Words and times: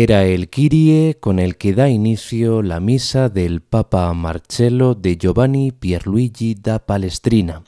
Era 0.00 0.26
el 0.26 0.48
Kyrie 0.48 1.16
con 1.18 1.40
el 1.40 1.56
que 1.56 1.72
da 1.72 1.88
inicio 1.88 2.62
la 2.62 2.78
misa 2.78 3.28
del 3.28 3.62
Papa 3.62 4.14
Marcello 4.14 4.94
de 4.94 5.16
Giovanni 5.16 5.72
Pierluigi 5.72 6.54
da 6.54 6.78
Palestrina, 6.78 7.64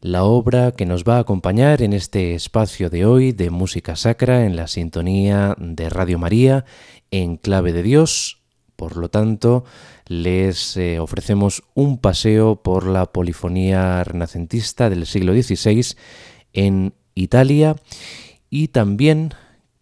la 0.00 0.24
obra 0.24 0.72
que 0.72 0.84
nos 0.84 1.04
va 1.04 1.18
a 1.18 1.20
acompañar 1.20 1.80
en 1.82 1.92
este 1.92 2.34
espacio 2.34 2.90
de 2.90 3.06
hoy 3.06 3.30
de 3.30 3.50
música 3.50 3.94
sacra 3.94 4.46
en 4.46 4.56
la 4.56 4.66
sintonía 4.66 5.54
de 5.60 5.88
Radio 5.88 6.18
María 6.18 6.64
en 7.12 7.36
clave 7.36 7.72
de 7.72 7.84
Dios. 7.84 8.40
Por 8.74 8.96
lo 8.96 9.08
tanto, 9.08 9.64
les 10.08 10.76
eh, 10.76 10.98
ofrecemos 10.98 11.62
un 11.74 11.98
paseo 11.98 12.64
por 12.64 12.84
la 12.84 13.12
polifonía 13.12 14.02
renacentista 14.02 14.90
del 14.90 15.06
siglo 15.06 15.34
XVI 15.34 15.94
en 16.52 16.94
Italia 17.14 17.76
y 18.50 18.68
también 18.68 19.34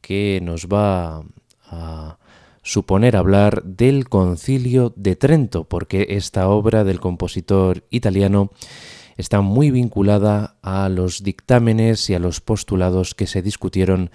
que 0.03 0.41
nos 0.43 0.67
va 0.67 1.25
a 1.67 2.19
suponer 2.63 3.17
hablar 3.17 3.63
del 3.63 4.09
concilio 4.09 4.93
de 4.97 5.17
Trento, 5.17 5.65
porque 5.65 6.07
esta 6.11 6.49
obra 6.49 6.85
del 6.85 7.01
compositor 7.01 7.85
italiano 7.91 8.51
está 9.17 9.41
muy 9.41 9.71
vinculada 9.71 10.57
a 10.63 10.89
los 10.89 11.23
dictámenes 11.23 12.11
y 12.11 12.15
a 12.15 12.19
los 12.19 12.41
postulados 12.41 13.15
que 13.15 13.27
se 13.27 13.43
discutieron 13.43 14.11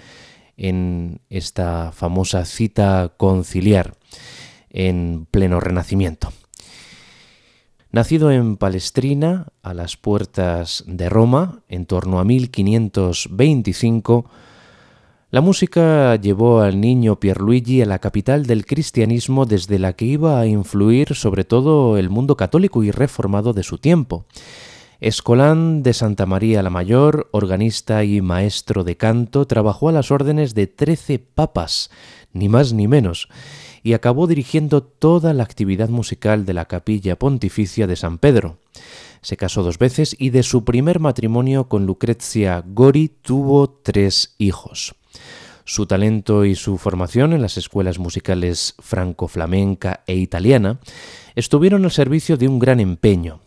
en 0.57 1.21
esta 1.29 1.91
famosa 1.91 2.45
cita 2.45 3.13
conciliar 3.17 3.95
en 4.69 5.27
pleno 5.31 5.59
Renacimiento. 5.59 6.31
Nacido 7.91 8.31
en 8.31 8.55
Palestrina, 8.55 9.47
a 9.63 9.73
las 9.73 9.97
puertas 9.97 10.85
de 10.87 11.09
Roma, 11.09 11.59
en 11.67 11.85
torno 11.85 12.19
a 12.19 12.23
1525, 12.23 14.29
la 15.31 15.39
música 15.39 16.17
llevó 16.17 16.59
al 16.59 16.81
niño 16.81 17.17
Pierluigi 17.17 17.81
a 17.81 17.85
la 17.85 17.99
capital 17.99 18.45
del 18.45 18.65
cristianismo 18.65 19.45
desde 19.45 19.79
la 19.79 19.93
que 19.93 20.03
iba 20.03 20.41
a 20.41 20.45
influir 20.45 21.15
sobre 21.15 21.45
todo 21.45 21.97
el 21.97 22.09
mundo 22.09 22.35
católico 22.35 22.83
y 22.83 22.91
reformado 22.91 23.53
de 23.53 23.63
su 23.63 23.77
tiempo. 23.77 24.25
Escolán 24.99 25.83
de 25.83 25.93
Santa 25.93 26.25
María 26.25 26.61
la 26.61 26.69
Mayor, 26.69 27.29
organista 27.31 28.03
y 28.03 28.19
maestro 28.19 28.83
de 28.83 28.97
canto, 28.97 29.47
trabajó 29.47 29.87
a 29.87 29.93
las 29.93 30.11
órdenes 30.11 30.53
de 30.53 30.67
trece 30.67 31.17
papas, 31.17 31.91
ni 32.33 32.49
más 32.49 32.73
ni 32.73 32.89
menos, 32.89 33.29
y 33.83 33.93
acabó 33.93 34.27
dirigiendo 34.27 34.83
toda 34.83 35.33
la 35.33 35.43
actividad 35.43 35.87
musical 35.87 36.45
de 36.45 36.53
la 36.53 36.65
capilla 36.65 37.17
pontificia 37.17 37.87
de 37.87 37.95
San 37.95 38.17
Pedro. 38.17 38.57
Se 39.21 39.37
casó 39.37 39.63
dos 39.63 39.77
veces 39.77 40.13
y 40.19 40.31
de 40.31 40.43
su 40.43 40.65
primer 40.65 40.99
matrimonio 40.99 41.69
con 41.69 41.85
Lucrezia 41.85 42.65
Gori 42.67 43.07
tuvo 43.07 43.69
tres 43.69 44.35
hijos. 44.37 44.93
Su 45.71 45.85
talento 45.85 46.43
y 46.43 46.55
su 46.55 46.77
formación 46.77 47.31
en 47.31 47.41
las 47.41 47.55
escuelas 47.55 47.97
musicales 47.97 48.75
franco-flamenca 48.79 50.03
e 50.05 50.15
italiana 50.15 50.81
estuvieron 51.33 51.85
al 51.85 51.91
servicio 51.91 52.35
de 52.35 52.49
un 52.49 52.59
gran 52.59 52.81
empeño, 52.81 53.39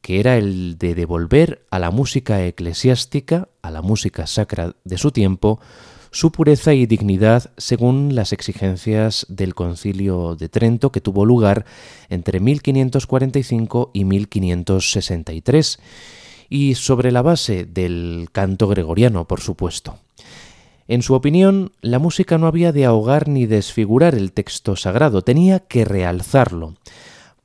que 0.00 0.18
era 0.18 0.36
el 0.36 0.78
de 0.78 0.96
devolver 0.96 1.64
a 1.70 1.78
la 1.78 1.92
música 1.92 2.44
eclesiástica, 2.44 3.50
a 3.62 3.70
la 3.70 3.82
música 3.82 4.26
sacra 4.26 4.74
de 4.82 4.98
su 4.98 5.12
tiempo, 5.12 5.60
su 6.10 6.32
pureza 6.32 6.74
y 6.74 6.86
dignidad 6.86 7.52
según 7.56 8.16
las 8.16 8.32
exigencias 8.32 9.24
del 9.28 9.54
concilio 9.54 10.34
de 10.34 10.48
Trento 10.48 10.90
que 10.90 11.00
tuvo 11.00 11.24
lugar 11.24 11.66
entre 12.08 12.40
1545 12.40 13.92
y 13.94 14.04
1563, 14.06 15.78
y 16.48 16.74
sobre 16.74 17.12
la 17.12 17.22
base 17.22 17.64
del 17.64 18.28
canto 18.32 18.66
gregoriano, 18.66 19.28
por 19.28 19.40
supuesto. 19.40 20.00
En 20.90 21.02
su 21.02 21.14
opinión, 21.14 21.70
la 21.82 22.00
música 22.00 22.36
no 22.36 22.48
había 22.48 22.72
de 22.72 22.84
ahogar 22.84 23.28
ni 23.28 23.46
desfigurar 23.46 24.16
el 24.16 24.32
texto 24.32 24.74
sagrado, 24.74 25.22
tenía 25.22 25.60
que 25.60 25.84
realzarlo. 25.84 26.74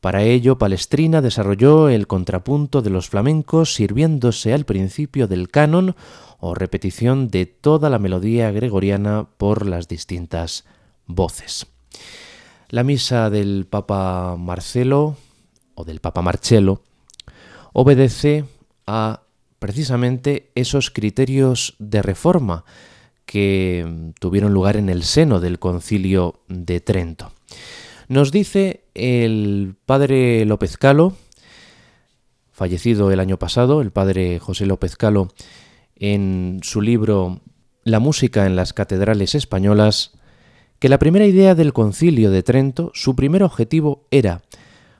Para 0.01 0.23
ello, 0.23 0.57
Palestrina 0.57 1.21
desarrolló 1.21 1.89
el 1.89 2.07
contrapunto 2.07 2.81
de 2.81 2.89
los 2.89 3.07
flamencos 3.07 3.75
sirviéndose 3.75 4.51
al 4.51 4.65
principio 4.65 5.27
del 5.27 5.49
canon 5.49 5.95
o 6.39 6.55
repetición 6.55 7.27
de 7.27 7.45
toda 7.45 7.91
la 7.91 7.99
melodía 7.99 8.49
gregoriana 8.49 9.27
por 9.37 9.67
las 9.67 9.87
distintas 9.87 10.65
voces. 11.05 11.67
La 12.69 12.83
misa 12.83 13.29
del 13.29 13.67
Papa 13.69 14.37
Marcelo 14.39 15.17
o 15.75 15.83
del 15.83 15.99
Papa 15.99 16.23
Marcello 16.23 16.81
obedece 17.73 18.45
a 18.87 19.21
precisamente 19.59 20.49
esos 20.55 20.89
criterios 20.89 21.75
de 21.77 22.01
reforma 22.01 22.65
que 23.25 24.11
tuvieron 24.19 24.53
lugar 24.53 24.77
en 24.77 24.89
el 24.89 25.03
seno 25.03 25.39
del 25.39 25.59
concilio 25.59 26.41
de 26.47 26.79
Trento. 26.79 27.31
Nos 28.07 28.31
dice 28.31 28.85
el 28.93 29.75
padre 29.85 30.45
López 30.45 30.77
Calo, 30.77 31.13
fallecido 32.51 33.11
el 33.11 33.19
año 33.19 33.37
pasado, 33.37 33.81
el 33.81 33.91
padre 33.91 34.39
José 34.39 34.65
López 34.65 34.95
Calo, 34.95 35.29
en 35.95 36.59
su 36.63 36.81
libro 36.81 37.41
La 37.83 37.99
música 37.99 38.45
en 38.45 38.55
las 38.55 38.73
catedrales 38.73 39.35
españolas 39.35 40.13
que 40.79 40.89
la 40.89 40.99
primera 40.99 41.25
idea 41.25 41.55
del 41.55 41.73
concilio 41.73 42.31
de 42.31 42.43
Trento, 42.43 42.91
su 42.93 43.15
primer 43.15 43.43
objetivo 43.43 44.07
era, 44.11 44.41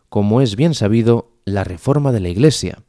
como 0.10 0.42
es 0.42 0.56
bien 0.56 0.74
sabido, 0.74 1.32
la 1.46 1.64
reforma 1.64 2.12
de 2.12 2.22
la 2.22 2.30
Iglesia, 2.30 2.80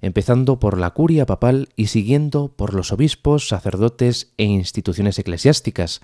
empezando 0.00 0.58
por 0.58 0.78
la 0.78 0.90
curia 0.90 1.26
papal 1.26 1.68
y 1.76 1.86
siguiendo 1.86 2.48
por 2.48 2.74
los 2.74 2.92
obispos, 2.92 3.48
sacerdotes 3.48 4.32
e 4.36 4.44
instituciones 4.44 5.18
eclesiásticas. 5.18 6.00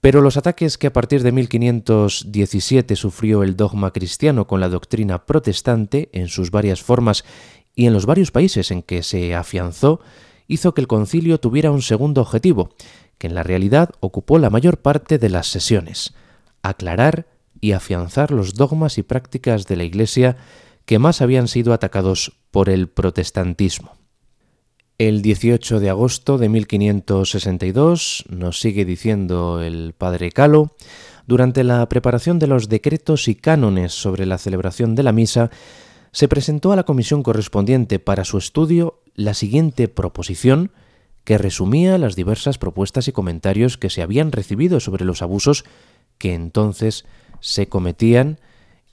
Pero 0.00 0.20
los 0.20 0.36
ataques 0.36 0.78
que 0.78 0.86
a 0.86 0.92
partir 0.92 1.22
de 1.22 1.32
1517 1.32 2.96
sufrió 2.96 3.42
el 3.42 3.56
dogma 3.56 3.92
cristiano 3.92 4.46
con 4.46 4.60
la 4.60 4.68
doctrina 4.68 5.26
protestante 5.26 6.10
en 6.12 6.28
sus 6.28 6.50
varias 6.50 6.82
formas 6.82 7.24
y 7.74 7.86
en 7.86 7.92
los 7.92 8.06
varios 8.06 8.30
países 8.30 8.70
en 8.70 8.82
que 8.82 9.02
se 9.02 9.34
afianzó 9.34 10.00
hizo 10.48 10.74
que 10.74 10.80
el 10.80 10.86
concilio 10.86 11.40
tuviera 11.40 11.70
un 11.70 11.82
segundo 11.82 12.20
objetivo, 12.20 12.70
que 13.18 13.26
en 13.26 13.34
la 13.34 13.42
realidad 13.42 13.90
ocupó 14.00 14.38
la 14.38 14.50
mayor 14.50 14.78
parte 14.78 15.18
de 15.18 15.28
las 15.28 15.48
sesiones, 15.48 16.14
aclarar 16.62 17.26
y 17.60 17.72
afianzar 17.72 18.30
los 18.30 18.54
dogmas 18.54 18.98
y 18.98 19.02
prácticas 19.02 19.66
de 19.66 19.76
la 19.76 19.84
Iglesia 19.84 20.36
que 20.86 20.98
más 20.98 21.20
habían 21.20 21.48
sido 21.48 21.72
atacados 21.74 22.32
por 22.50 22.70
el 22.70 22.88
protestantismo. 22.88 23.96
El 24.98 25.20
18 25.20 25.78
de 25.78 25.90
agosto 25.90 26.38
de 26.38 26.48
1562, 26.48 28.24
nos 28.30 28.60
sigue 28.60 28.86
diciendo 28.86 29.60
el 29.60 29.92
padre 29.92 30.32
Calo, 30.32 30.74
durante 31.26 31.64
la 31.64 31.86
preparación 31.88 32.38
de 32.38 32.46
los 32.46 32.70
decretos 32.70 33.28
y 33.28 33.34
cánones 33.34 33.92
sobre 33.92 34.24
la 34.24 34.38
celebración 34.38 34.94
de 34.94 35.02
la 35.02 35.12
misa, 35.12 35.50
se 36.12 36.28
presentó 36.28 36.72
a 36.72 36.76
la 36.76 36.84
comisión 36.84 37.22
correspondiente 37.22 37.98
para 37.98 38.24
su 38.24 38.38
estudio 38.38 39.02
la 39.14 39.34
siguiente 39.34 39.88
proposición 39.88 40.70
que 41.24 41.36
resumía 41.36 41.98
las 41.98 42.14
diversas 42.16 42.56
propuestas 42.56 43.08
y 43.08 43.12
comentarios 43.12 43.76
que 43.76 43.90
se 43.90 44.00
habían 44.00 44.32
recibido 44.32 44.80
sobre 44.80 45.04
los 45.04 45.20
abusos 45.20 45.64
que 46.16 46.32
entonces 46.32 47.04
se 47.40 47.68
cometían 47.68 48.38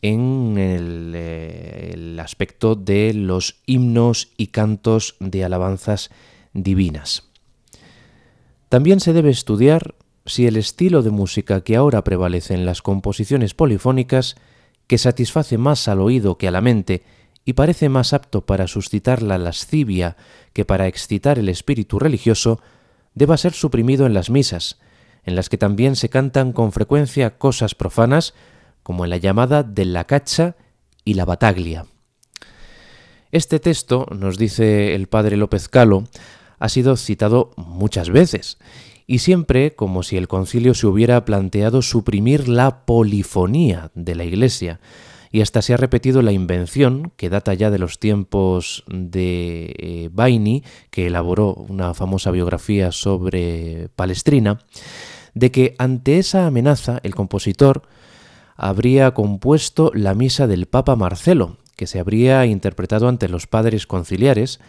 en 0.04 0.58
el, 0.58 1.16
el, 1.16 2.20
aspecto 2.20 2.76
de 2.76 3.14
los 3.14 3.56
himnos 3.66 4.34
y 4.38 4.48
cantos 4.48 5.16
de 5.20 5.46
alabanzas 5.46 6.12
divinas. 6.54 7.30
También 8.68 9.00
se 9.00 9.14
debe 9.14 9.30
estudiar 9.30 9.96
si 10.26 10.46
el 10.46 10.58
estilo 10.58 11.04
de 11.04 11.10
música 11.10 11.62
que 11.62 11.78
ahora 11.78 12.04
prevalece 12.04 12.54
en 12.54 12.66
las 12.66 12.82
composiciones 12.82 13.54
polifónicas, 13.54 14.36
que 14.88 14.98
satisface 14.98 15.58
más 15.58 15.88
al 15.88 16.02
oído 16.02 16.38
que 16.38 16.50
a 16.50 16.52
la 16.52 16.62
mente 16.62 17.04
y 17.46 17.54
parece 17.54 17.88
más 17.88 18.12
apto 18.14 18.46
para 18.46 18.68
suscitar 18.68 19.22
la 19.22 19.38
lascivia 19.38 20.18
que 20.52 20.66
para 20.66 20.88
excitar 20.88 21.40
el 21.40 21.48
espíritu 21.48 21.98
religioso, 21.98 22.62
deba 23.16 23.38
ser 23.38 23.54
suprimido 23.54 24.06
en 24.06 24.14
las 24.14 24.30
misas, 24.30 24.80
en 25.24 25.36
las 25.36 25.48
que 25.48 25.58
también 25.58 25.96
se 25.96 26.10
cantan 26.10 26.52
con 26.52 26.74
frecuencia 26.74 27.38
cosas 27.38 27.74
profanas, 27.74 28.34
como 28.84 29.04
en 29.06 29.10
la 29.10 29.18
llamada 29.18 29.64
de 29.64 29.86
la 29.86 30.04
cacha 30.04 30.56
y 31.04 31.16
la 31.16 31.26
bataglia. 31.26 31.86
Este 33.32 33.60
texto, 33.60 34.06
nos 34.16 34.38
dice 34.38 34.94
el 34.94 35.08
padre 35.08 35.38
López 35.38 35.68
Calo, 35.68 36.04
ha 36.60 36.70
sido 36.70 36.96
citado 36.98 37.52
muchas 37.58 38.10
veces, 38.10 38.60
y 39.08 39.20
siempre 39.20 39.76
como 39.76 40.04
si 40.04 40.18
el 40.18 40.28
concilio 40.28 40.74
se 40.76 40.88
hubiera 40.88 41.26
planteado 41.26 41.82
suprimir 41.82 42.48
la 42.48 42.86
polifonía 42.86 43.92
de 43.96 44.16
la 44.16 44.24
Iglesia, 44.24 44.80
y 45.32 45.42
hasta 45.42 45.64
se 45.64 45.74
ha 45.74 45.78
repetido 45.78 46.22
la 46.22 46.32
invención, 46.32 47.12
que 47.18 47.32
data 47.32 47.56
ya 47.56 47.72
de 47.72 47.80
los 47.80 48.00
tiempos 48.00 48.84
de 48.88 49.74
eh, 49.80 50.10
Baini, 50.14 50.64
que 50.92 51.08
elaboró 51.08 51.56
una 51.56 51.96
famosa 51.96 52.30
biografía 52.30 52.92
sobre 52.92 53.90
Palestrina, 53.96 54.60
de 55.34 55.52
que 55.52 55.74
ante 55.80 56.20
esa 56.20 56.46
amenaza 56.46 57.00
el 57.02 57.16
compositor 57.16 57.82
habría 58.56 59.14
compuesto 59.14 59.92
la 59.94 60.14
misa 60.14 60.48
del 60.48 60.66
Papa 60.66 60.96
Marcelo, 60.96 61.58
que 61.76 61.88
se 61.88 62.00
habría 62.00 62.46
interpretado 62.46 63.08
ante 63.08 63.30
los 63.30 63.48
padres 63.48 63.88
conciliares, 63.88 64.60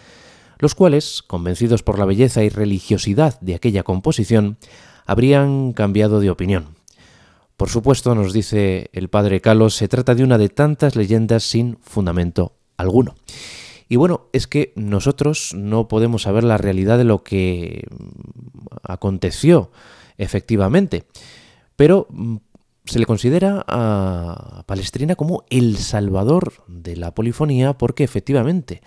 los 0.59 0.75
cuales, 0.75 1.23
convencidos 1.23 1.83
por 1.83 1.99
la 1.99 2.05
belleza 2.05 2.43
y 2.43 2.49
religiosidad 2.49 3.39
de 3.41 3.55
aquella 3.55 3.83
composición, 3.83 4.57
habrían 5.07 5.73
cambiado 5.73 6.21
de 6.21 6.31
opinión. 6.31 6.77
Por 7.57 7.69
supuesto, 7.69 8.15
nos 8.15 8.33
dice 8.33 8.91
el 8.93 9.09
padre 9.09 9.41
Carlos, 9.41 9.75
se 9.75 9.89
trata 9.89 10.15
de 10.15 10.25
una 10.25 10.39
de 10.39 10.49
tantas 10.49 10.97
leyendas 10.97 11.45
sin 11.45 11.77
fundamento 11.83 12.57
alguno. 12.77 13.15
Y 13.89 13.97
bueno, 13.97 14.29
es 14.33 14.47
que 14.47 14.73
nosotros 14.77 15.53
no 15.55 15.89
podemos 15.89 16.23
saber 16.23 16.43
la 16.43 16.57
realidad 16.59 16.99
de 16.99 17.05
lo 17.05 17.23
que 17.23 17.87
aconteció 18.83 19.71
efectivamente, 20.17 21.05
pero 21.77 22.07
mm, 22.11 22.37
se 22.85 22.99
le 22.99 23.07
considera 23.07 23.65
a 23.67 24.63
Palestrina 24.67 25.17
como 25.17 25.45
el 25.49 25.79
salvador 25.79 26.53
de 26.67 26.97
la 26.97 27.15
polifonía 27.15 27.73
porque 27.79 28.05
efectivamente 28.05 28.83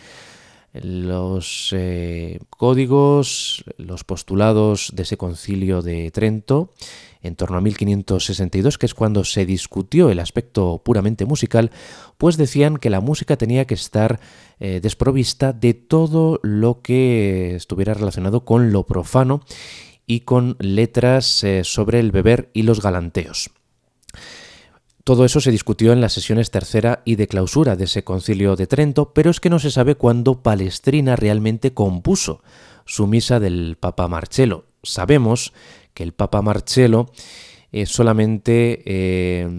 los 0.74 1.74
eh, 1.76 2.40
códigos, 2.50 3.64
los 3.78 4.04
postulados 4.04 4.92
de 4.94 5.04
ese 5.04 5.18
concilio 5.18 5.82
de 5.82 6.12
Trento 6.12 6.74
en 7.22 7.36
torno 7.36 7.58
a 7.58 7.62
1562, 7.62 8.78
que 8.78 8.86
es 8.86 8.94
cuando 8.94 9.24
se 9.24 9.46
discutió 9.46 10.10
el 10.10 10.20
aspecto 10.20 10.82
puramente 10.84 11.26
musical, 11.26 11.72
pues 12.18 12.38
decían 12.38 12.78
que 12.78 12.90
la 12.90 13.02
música 13.02 13.38
tenía 13.38 13.66
que 13.66 13.74
estar 13.74 14.20
eh, 14.60 14.80
desprovista 14.82 15.52
de 15.54 15.74
todo 15.74 16.40
lo 16.44 16.82
que 16.82 17.56
estuviera 17.56 17.94
relacionado 17.94 18.46
con 18.46 18.72
lo 18.72 18.86
profano 18.86 19.42
y 20.06 20.22
con 20.22 20.56
letras 20.60 21.44
eh, 21.44 21.64
sobre 21.64 22.00
el 22.00 22.12
beber 22.12 22.50
y 22.54 22.62
los 22.62 22.82
galanteos. 22.82 23.50
Todo 25.04 25.24
eso 25.24 25.40
se 25.40 25.52
discutió 25.52 25.94
en 25.94 26.02
las 26.02 26.12
sesiones 26.12 26.52
tercera 26.52 27.02
y 27.06 27.16
de 27.16 27.28
clausura 27.28 27.78
de 27.78 27.86
ese 27.86 28.04
concilio 28.04 28.58
de 28.58 28.68
Trento, 28.68 29.14
pero 29.14 29.32
es 29.32 29.40
que 29.40 29.50
no 29.50 29.58
se 29.58 29.72
sabe 29.72 29.96
cuándo 29.96 30.44
Palestrina 30.44 31.16
realmente 31.16 31.74
compuso 31.74 32.42
su 32.86 33.08
misa 33.08 33.40
del 33.40 33.78
Papa 33.80 34.08
Marcelo. 34.10 34.66
Sabemos 34.84 35.54
que 35.94 36.04
el 36.04 36.14
Papa 36.14 36.42
Marcelo 36.42 37.10
eh, 37.72 37.86
solamente 37.86 38.84
eh, 38.86 39.50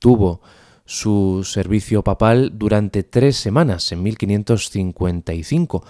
tuvo 0.00 0.40
su 0.84 1.44
servicio 1.44 2.02
papal 2.02 2.50
durante 2.54 3.04
tres 3.04 3.36
semanas, 3.36 3.92
en 3.92 4.02
1555, 4.02 5.84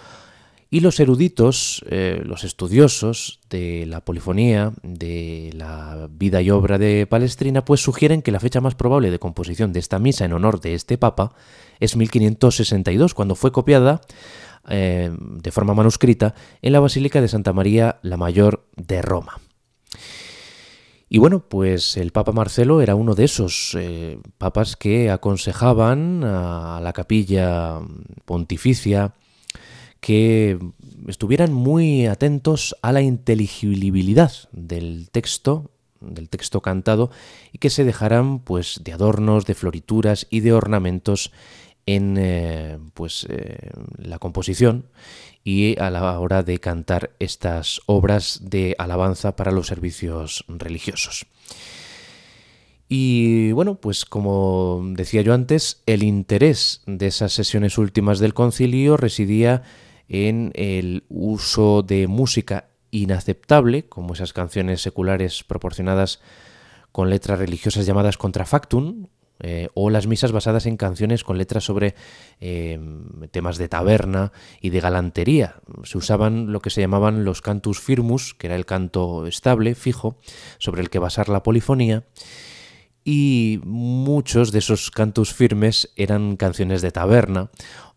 y 0.72 0.80
los 0.80 1.00
eruditos, 1.00 1.84
eh, 1.88 2.22
los 2.24 2.44
estudiosos 2.44 3.40
de 3.50 3.86
la 3.86 4.04
polifonía, 4.04 4.72
de 4.84 5.50
la 5.54 6.08
vida 6.08 6.40
y 6.42 6.50
obra 6.50 6.78
de 6.78 7.08
Palestrina, 7.08 7.64
pues 7.64 7.80
sugieren 7.82 8.22
que 8.22 8.30
la 8.30 8.38
fecha 8.38 8.60
más 8.60 8.76
probable 8.76 9.10
de 9.10 9.18
composición 9.18 9.72
de 9.72 9.80
esta 9.80 9.98
misa 9.98 10.24
en 10.24 10.32
honor 10.32 10.60
de 10.60 10.74
este 10.74 10.96
papa 10.96 11.34
es 11.80 11.96
1562, 11.96 13.14
cuando 13.14 13.34
fue 13.34 13.50
copiada 13.50 14.00
eh, 14.68 15.10
de 15.18 15.50
forma 15.50 15.74
manuscrita 15.74 16.36
en 16.62 16.72
la 16.72 16.80
Basílica 16.80 17.20
de 17.20 17.26
Santa 17.28 17.52
María 17.52 17.98
la 18.02 18.16
Mayor 18.16 18.64
de 18.76 19.02
Roma. 19.02 19.40
Y 21.08 21.18
bueno, 21.18 21.40
pues 21.40 21.96
el 21.96 22.12
Papa 22.12 22.30
Marcelo 22.30 22.80
era 22.80 22.94
uno 22.94 23.16
de 23.16 23.24
esos 23.24 23.76
eh, 23.76 24.20
papas 24.38 24.76
que 24.76 25.10
aconsejaban 25.10 26.22
a 26.22 26.80
la 26.80 26.92
capilla 26.92 27.80
pontificia 28.24 29.14
que 30.00 30.58
estuvieran 31.06 31.52
muy 31.52 32.06
atentos 32.06 32.76
a 32.82 32.92
la 32.92 33.02
inteligibilidad 33.02 34.32
del 34.52 35.08
texto 35.10 35.70
del 36.00 36.28
texto 36.28 36.62
cantado 36.62 37.10
y 37.52 37.58
que 37.58 37.70
se 37.70 37.84
dejaran 37.84 38.40
pues 38.40 38.80
de 38.82 38.92
adornos, 38.92 39.46
de 39.46 39.54
florituras 39.54 40.26
y 40.30 40.40
de 40.40 40.52
ornamentos 40.52 41.30
en 41.86 42.16
eh, 42.18 42.78
pues 42.94 43.26
eh, 43.28 43.70
la 43.98 44.18
composición 44.18 44.86
y 45.44 45.78
a 45.80 45.90
la 45.90 46.18
hora 46.18 46.42
de 46.42 46.58
cantar 46.58 47.10
estas 47.18 47.80
obras 47.86 48.40
de 48.42 48.74
alabanza 48.78 49.36
para 49.36 49.52
los 49.52 49.66
servicios 49.66 50.44
religiosos. 50.48 51.26
Y 52.88 53.52
bueno, 53.52 53.76
pues 53.76 54.04
como 54.04 54.82
decía 54.94 55.22
yo 55.22 55.32
antes, 55.32 55.82
el 55.86 56.02
interés 56.02 56.82
de 56.86 57.06
esas 57.06 57.32
sesiones 57.32 57.78
últimas 57.78 58.18
del 58.18 58.34
concilio 58.34 58.96
residía 58.96 59.62
en 60.10 60.50
el 60.54 61.04
uso 61.08 61.82
de 61.82 62.08
música 62.08 62.66
inaceptable, 62.90 63.84
como 63.88 64.12
esas 64.12 64.32
canciones 64.32 64.82
seculares 64.82 65.44
proporcionadas 65.44 66.20
con 66.90 67.08
letras 67.08 67.38
religiosas 67.38 67.86
llamadas 67.86 68.18
contrafactum, 68.18 69.06
eh, 69.42 69.68
o 69.72 69.88
las 69.88 70.06
misas 70.06 70.32
basadas 70.32 70.66
en 70.66 70.76
canciones 70.76 71.24
con 71.24 71.38
letras 71.38 71.64
sobre 71.64 71.94
em, 72.40 73.28
temas 73.30 73.56
de 73.56 73.68
taberna 73.68 74.32
y 74.60 74.68
de 74.68 74.80
galantería. 74.80 75.62
Se 75.84 75.96
usaban 75.96 76.52
lo 76.52 76.60
que 76.60 76.68
se 76.68 76.82
llamaban 76.82 77.24
los 77.24 77.40
cantus 77.40 77.80
firmus, 77.80 78.34
que 78.34 78.48
era 78.48 78.56
el 78.56 78.66
canto 78.66 79.26
estable, 79.26 79.74
fijo, 79.74 80.18
sobre 80.58 80.82
el 80.82 80.90
que 80.90 80.98
basar 80.98 81.30
la 81.30 81.42
polifonía, 81.42 82.04
y 83.02 83.60
muchos 83.64 84.52
de 84.52 84.58
esos 84.58 84.90
cantus 84.90 85.32
firmes 85.32 85.90
eran 85.96 86.36
canciones 86.36 86.82
de 86.82 86.90
taberna 86.90 87.50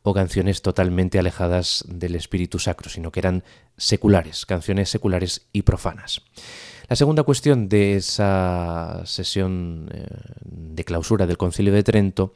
o 0.04 0.14
canciones 0.14 0.62
totalmente 0.62 1.18
alejadas 1.18 1.86
del 1.88 2.16
espíritu 2.16 2.60
sacro, 2.60 2.90
sino 2.90 3.12
que 3.12 3.22
eran 3.22 3.44
seculares, 3.78 4.46
canciones 4.46 4.90
seculares 4.90 5.48
y 5.54 5.64
profanas. 5.64 6.22
La 6.90 6.98
segunda 6.98 7.24
cuestión 7.24 7.70
de 7.70 7.96
esa 7.96 9.02
sesión 9.06 9.90
eh, 9.94 10.06
de 10.44 10.84
clausura 10.84 11.26
del 11.26 11.38
Concilio 11.38 11.74
de 11.74 11.84
Trento 11.84 12.34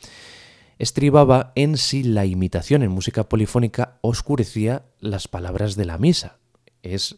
estribaba 0.79 1.51
en 1.55 1.77
si 1.77 2.03
la 2.03 2.25
imitación 2.25 2.83
en 2.83 2.91
música 2.91 3.27
polifónica 3.27 3.97
oscurecía 4.01 4.85
las 4.99 5.27
palabras 5.27 5.75
de 5.75 5.85
la 5.85 5.97
misa. 5.97 6.37
Es 6.83 7.17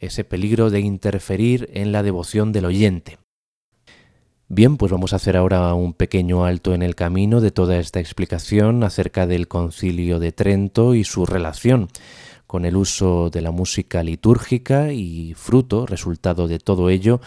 ese 0.00 0.24
peligro 0.24 0.70
de 0.70 0.80
interferir 0.80 1.70
en 1.74 1.92
la 1.92 2.02
devoción 2.02 2.52
del 2.52 2.64
oyente. 2.64 3.18
Bien, 4.50 4.78
pues 4.78 4.90
vamos 4.90 5.12
a 5.12 5.16
hacer 5.16 5.36
ahora 5.36 5.74
un 5.74 5.92
pequeño 5.92 6.46
alto 6.46 6.72
en 6.72 6.80
el 6.80 6.94
camino 6.94 7.42
de 7.42 7.50
toda 7.50 7.76
esta 7.76 8.00
explicación 8.00 8.82
acerca 8.82 9.26
del 9.26 9.46
concilio 9.46 10.18
de 10.18 10.32
Trento 10.32 10.94
y 10.94 11.04
su 11.04 11.26
relación 11.26 11.88
con 12.46 12.64
el 12.64 12.78
uso 12.78 13.28
de 13.28 13.42
la 13.42 13.50
música 13.50 14.02
litúrgica 14.02 14.90
y 14.90 15.34
fruto, 15.34 15.84
resultado 15.84 16.48
de 16.48 16.60
todo 16.60 16.88
ello, 16.88 17.20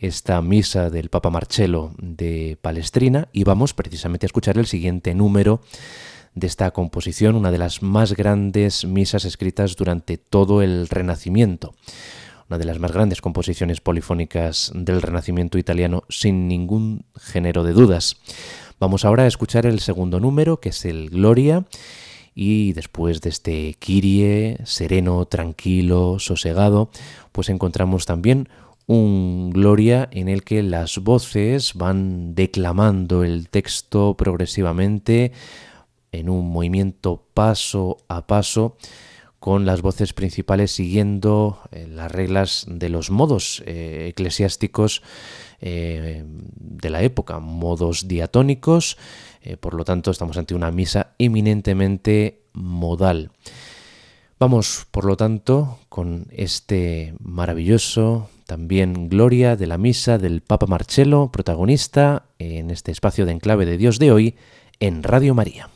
esta 0.00 0.42
misa 0.42 0.90
del 0.90 1.10
Papa 1.10 1.30
Marcelo 1.30 1.92
de 1.96 2.58
Palestrina. 2.60 3.28
Y 3.32 3.44
vamos 3.44 3.72
precisamente 3.72 4.26
a 4.26 4.28
escuchar 4.28 4.58
el 4.58 4.66
siguiente 4.66 5.14
número 5.14 5.60
de 6.34 6.48
esta 6.48 6.72
composición, 6.72 7.36
una 7.36 7.52
de 7.52 7.58
las 7.58 7.84
más 7.84 8.14
grandes 8.14 8.84
misas 8.84 9.24
escritas 9.24 9.76
durante 9.76 10.18
todo 10.18 10.60
el 10.60 10.88
Renacimiento 10.88 11.76
una 12.54 12.58
de 12.60 12.66
las 12.66 12.78
más 12.78 12.92
grandes 12.92 13.20
composiciones 13.20 13.80
polifónicas 13.80 14.70
del 14.76 15.02
Renacimiento 15.02 15.58
italiano 15.58 16.04
sin 16.08 16.46
ningún 16.46 17.04
género 17.18 17.64
de 17.64 17.72
dudas. 17.72 18.16
Vamos 18.78 19.04
ahora 19.04 19.24
a 19.24 19.26
escuchar 19.26 19.66
el 19.66 19.80
segundo 19.80 20.20
número, 20.20 20.60
que 20.60 20.68
es 20.68 20.84
el 20.84 21.10
Gloria, 21.10 21.64
y 22.32 22.72
después 22.72 23.20
de 23.22 23.30
este 23.30 23.74
Kyrie, 23.80 24.58
sereno, 24.62 25.26
tranquilo, 25.26 26.20
sosegado, 26.20 26.90
pues 27.32 27.48
encontramos 27.48 28.06
también 28.06 28.48
un 28.86 29.50
Gloria 29.50 30.08
en 30.12 30.28
el 30.28 30.44
que 30.44 30.62
las 30.62 30.98
voces 30.98 31.74
van 31.74 32.36
declamando 32.36 33.24
el 33.24 33.48
texto 33.48 34.16
progresivamente 34.16 35.32
en 36.12 36.30
un 36.30 36.52
movimiento 36.52 37.20
paso 37.34 37.96
a 38.06 38.28
paso 38.28 38.76
con 39.44 39.66
las 39.66 39.82
voces 39.82 40.14
principales 40.14 40.70
siguiendo 40.70 41.58
eh, 41.70 41.86
las 41.86 42.10
reglas 42.10 42.64
de 42.66 42.88
los 42.88 43.10
modos 43.10 43.62
eh, 43.66 44.06
eclesiásticos 44.08 45.02
eh, 45.60 46.24
de 46.24 46.88
la 46.88 47.02
época, 47.02 47.40
modos 47.40 48.08
diatónicos, 48.08 48.96
por 49.60 49.74
lo 49.74 49.84
tanto 49.84 50.10
estamos 50.10 50.38
ante 50.38 50.54
una 50.54 50.70
misa 50.70 51.08
eminentemente 51.18 52.40
modal. 52.54 53.32
Vamos, 54.38 54.86
por 54.90 55.04
lo 55.04 55.18
tanto, 55.18 55.78
con 55.90 56.26
este 56.30 57.12
maravilloso 57.20 58.30
también 58.46 59.10
gloria 59.10 59.56
de 59.56 59.66
la 59.66 59.76
misa 59.76 60.16
del 60.16 60.40
Papa 60.40 60.64
Marcelo, 60.64 61.30
protagonista 61.30 62.24
en 62.38 62.70
este 62.70 62.92
espacio 62.92 63.26
de 63.26 63.32
enclave 63.32 63.66
de 63.66 63.76
Dios 63.76 63.98
de 63.98 64.10
hoy 64.10 64.36
en 64.80 65.02
Radio 65.02 65.34
María. 65.34 65.68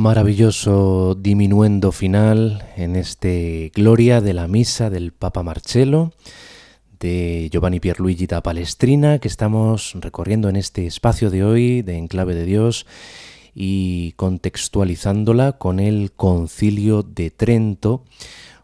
Maravilloso 0.00 1.14
diminuendo 1.14 1.92
final 1.92 2.64
en 2.74 2.96
este 2.96 3.70
Gloria 3.74 4.22
de 4.22 4.32
la 4.32 4.48
Misa 4.48 4.88
del 4.88 5.12
Papa 5.12 5.42
Marcello 5.42 6.14
de 6.98 7.50
Giovanni 7.52 7.80
Pierluigi 7.80 8.26
da 8.26 8.42
Palestrina 8.42 9.18
que 9.18 9.28
estamos 9.28 9.92
recorriendo 10.00 10.48
en 10.48 10.56
este 10.56 10.86
espacio 10.86 11.28
de 11.28 11.44
hoy 11.44 11.82
de 11.82 11.98
Enclave 11.98 12.34
de 12.34 12.46
Dios 12.46 12.86
y 13.54 14.12
contextualizándola 14.12 15.58
con 15.58 15.80
el 15.80 16.12
Concilio 16.12 17.02
de 17.02 17.30
Trento, 17.30 18.06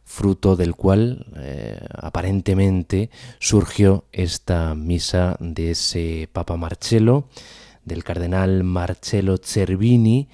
fruto 0.07 0.57
del 0.57 0.75
cual 0.75 1.27
eh, 1.37 1.79
aparentemente 1.99 3.11
surgió 3.41 4.07
esta 4.11 4.75
misa 4.75 5.37
de 5.39 5.73
ese 5.73 6.31
Papa 6.33 6.57
Marcello, 6.57 7.29
del 7.85 8.05
cardenal 8.05 8.65
Marcello 8.65 9.37
Cervini, 9.37 10.31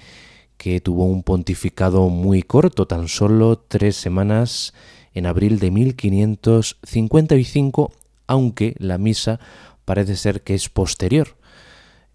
que 0.63 0.79
tuvo 0.79 1.03
un 1.03 1.23
pontificado 1.23 2.07
muy 2.07 2.41
corto, 2.41 2.87
tan 2.87 3.09
solo 3.09 3.59
tres 3.59 3.97
semanas 3.97 4.73
en 5.13 5.25
abril 5.25 5.59
de 5.59 5.71
1555, 5.71 7.91
aunque 8.27 8.73
la 8.77 8.97
misa 8.97 9.41
parece 9.83 10.15
ser 10.15 10.41
que 10.41 10.53
es 10.53 10.69
posterior, 10.69 11.35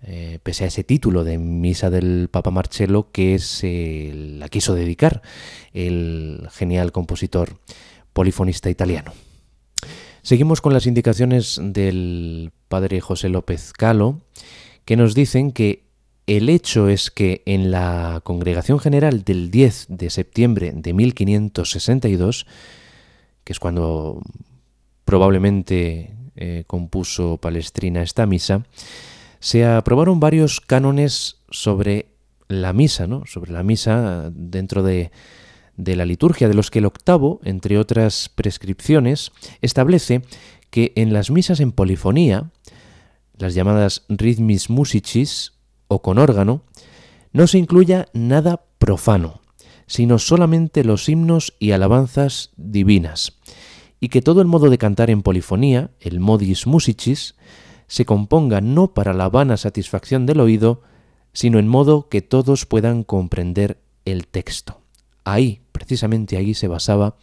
eh, 0.00 0.38
pese 0.42 0.64
a 0.64 0.68
ese 0.68 0.82
título 0.82 1.24
de 1.24 1.36
misa 1.36 1.90
del 1.90 2.30
Papa 2.32 2.50
Marcello 2.50 3.12
que 3.12 3.38
se 3.38 4.12
la 4.14 4.48
quiso 4.48 4.74
dedicar 4.74 5.20
el 5.74 6.48
genial 6.50 6.90
compositor 6.90 7.58
polifonista 8.14 8.70
italiano. 8.70 9.12
Seguimos 10.22 10.62
con 10.62 10.72
las 10.72 10.86
indicaciones 10.86 11.60
del 11.62 12.50
padre 12.68 13.02
José 13.02 13.28
López 13.28 13.74
Calo, 13.74 14.22
que 14.86 14.96
nos 14.96 15.14
dicen 15.14 15.52
que 15.52 15.86
el 16.28 16.50
hecho 16.50 16.88
es 16.88 17.10
que 17.10 17.42
en 17.46 17.70
la 17.70 18.20
Congregación 18.22 18.78
General 18.78 19.24
del 19.24 19.50
10 19.50 19.86
de 19.88 20.10
septiembre 20.10 20.72
de 20.74 20.92
1562, 20.92 22.46
que 23.44 23.52
es 23.54 23.58
cuando 23.58 24.20
probablemente 25.06 26.14
eh, 26.36 26.64
compuso 26.66 27.38
Palestrina 27.38 28.02
esta 28.02 28.26
misa, 28.26 28.66
se 29.40 29.64
aprobaron 29.64 30.20
varios 30.20 30.60
cánones 30.60 31.38
sobre 31.50 32.08
la 32.48 32.74
misa, 32.74 33.06
¿no? 33.06 33.24
sobre 33.24 33.52
la 33.52 33.62
misa 33.62 34.30
dentro 34.34 34.82
de, 34.82 35.10
de 35.78 35.96
la 35.96 36.04
liturgia, 36.04 36.46
de 36.46 36.54
los 36.54 36.70
que 36.70 36.80
el 36.80 36.86
octavo, 36.86 37.40
entre 37.42 37.78
otras 37.78 38.28
prescripciones, 38.28 39.32
establece 39.62 40.20
que 40.68 40.92
en 40.94 41.14
las 41.14 41.30
misas 41.30 41.60
en 41.60 41.72
polifonía, 41.72 42.50
las 43.38 43.54
llamadas 43.54 44.04
ritmis 44.10 44.68
musicis, 44.68 45.54
o 45.88 46.02
con 46.02 46.18
órgano, 46.18 46.62
no 47.32 47.46
se 47.46 47.58
incluya 47.58 48.06
nada 48.12 48.62
profano, 48.78 49.40
sino 49.86 50.18
solamente 50.18 50.84
los 50.84 51.08
himnos 51.08 51.54
y 51.58 51.72
alabanzas 51.72 52.50
divinas, 52.56 53.38
y 54.00 54.08
que 54.08 54.22
todo 54.22 54.40
el 54.40 54.46
modo 54.46 54.70
de 54.70 54.78
cantar 54.78 55.10
en 55.10 55.22
polifonía, 55.22 55.90
el 56.00 56.20
modis 56.20 56.66
musicis, 56.66 57.34
se 57.86 58.04
componga 58.04 58.60
no 58.60 58.92
para 58.94 59.14
la 59.14 59.28
vana 59.28 59.56
satisfacción 59.56 60.26
del 60.26 60.40
oído, 60.40 60.82
sino 61.32 61.58
en 61.58 61.68
modo 61.68 62.08
que 62.08 62.22
todos 62.22 62.66
puedan 62.66 63.02
comprender 63.02 63.78
el 64.04 64.26
texto. 64.26 64.80
Ahí, 65.24 65.60
precisamente 65.72 66.36
ahí 66.36 66.54
se 66.54 66.68
basaba 66.68 67.16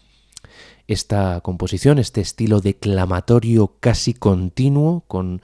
esta 0.87 1.41
composición, 1.41 1.99
este 1.99 2.21
estilo 2.21 2.61
declamatorio 2.61 3.75
casi 3.79 4.13
continuo, 4.13 5.03
con 5.07 5.41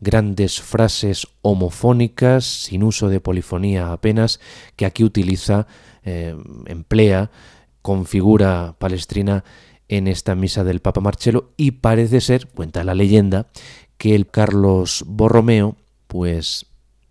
grandes 0.00 0.60
frases 0.60 1.26
homofónicas, 1.42 2.44
sin 2.44 2.82
uso 2.82 3.08
de 3.08 3.20
polifonía 3.20 3.92
apenas, 3.92 4.40
que 4.76 4.86
aquí 4.86 5.04
utiliza, 5.04 5.66
eh, 6.04 6.36
emplea, 6.66 7.30
configura 7.82 8.76
Palestrina 8.78 9.44
en 9.88 10.06
esta 10.08 10.34
misa 10.34 10.64
del 10.64 10.80
Papa 10.80 11.00
Marcelo 11.00 11.52
y 11.56 11.72
parece 11.72 12.20
ser, 12.20 12.48
cuenta 12.48 12.84
la 12.84 12.94
leyenda, 12.94 13.48
que 13.96 14.14
el 14.14 14.28
Carlos 14.28 15.04
Borromeo 15.06 15.76
pues 16.06 16.66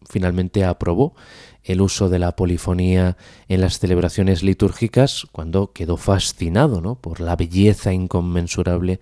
finalmente 0.09 0.63
aprobó 0.63 1.15
el 1.63 1.81
uso 1.81 2.07
de 2.09 2.19
la 2.19 2.35
polifonía 2.35 3.17
en 3.49 3.61
las 3.61 3.79
celebraciones 3.79 4.41
litúrgicas 4.41 5.27
cuando 5.31 5.73
quedó 5.73 5.97
fascinado 5.97 6.79
¿no? 6.81 6.95
por 6.95 7.19
la 7.19 7.35
belleza 7.35 7.91
inconmensurable 7.91 9.01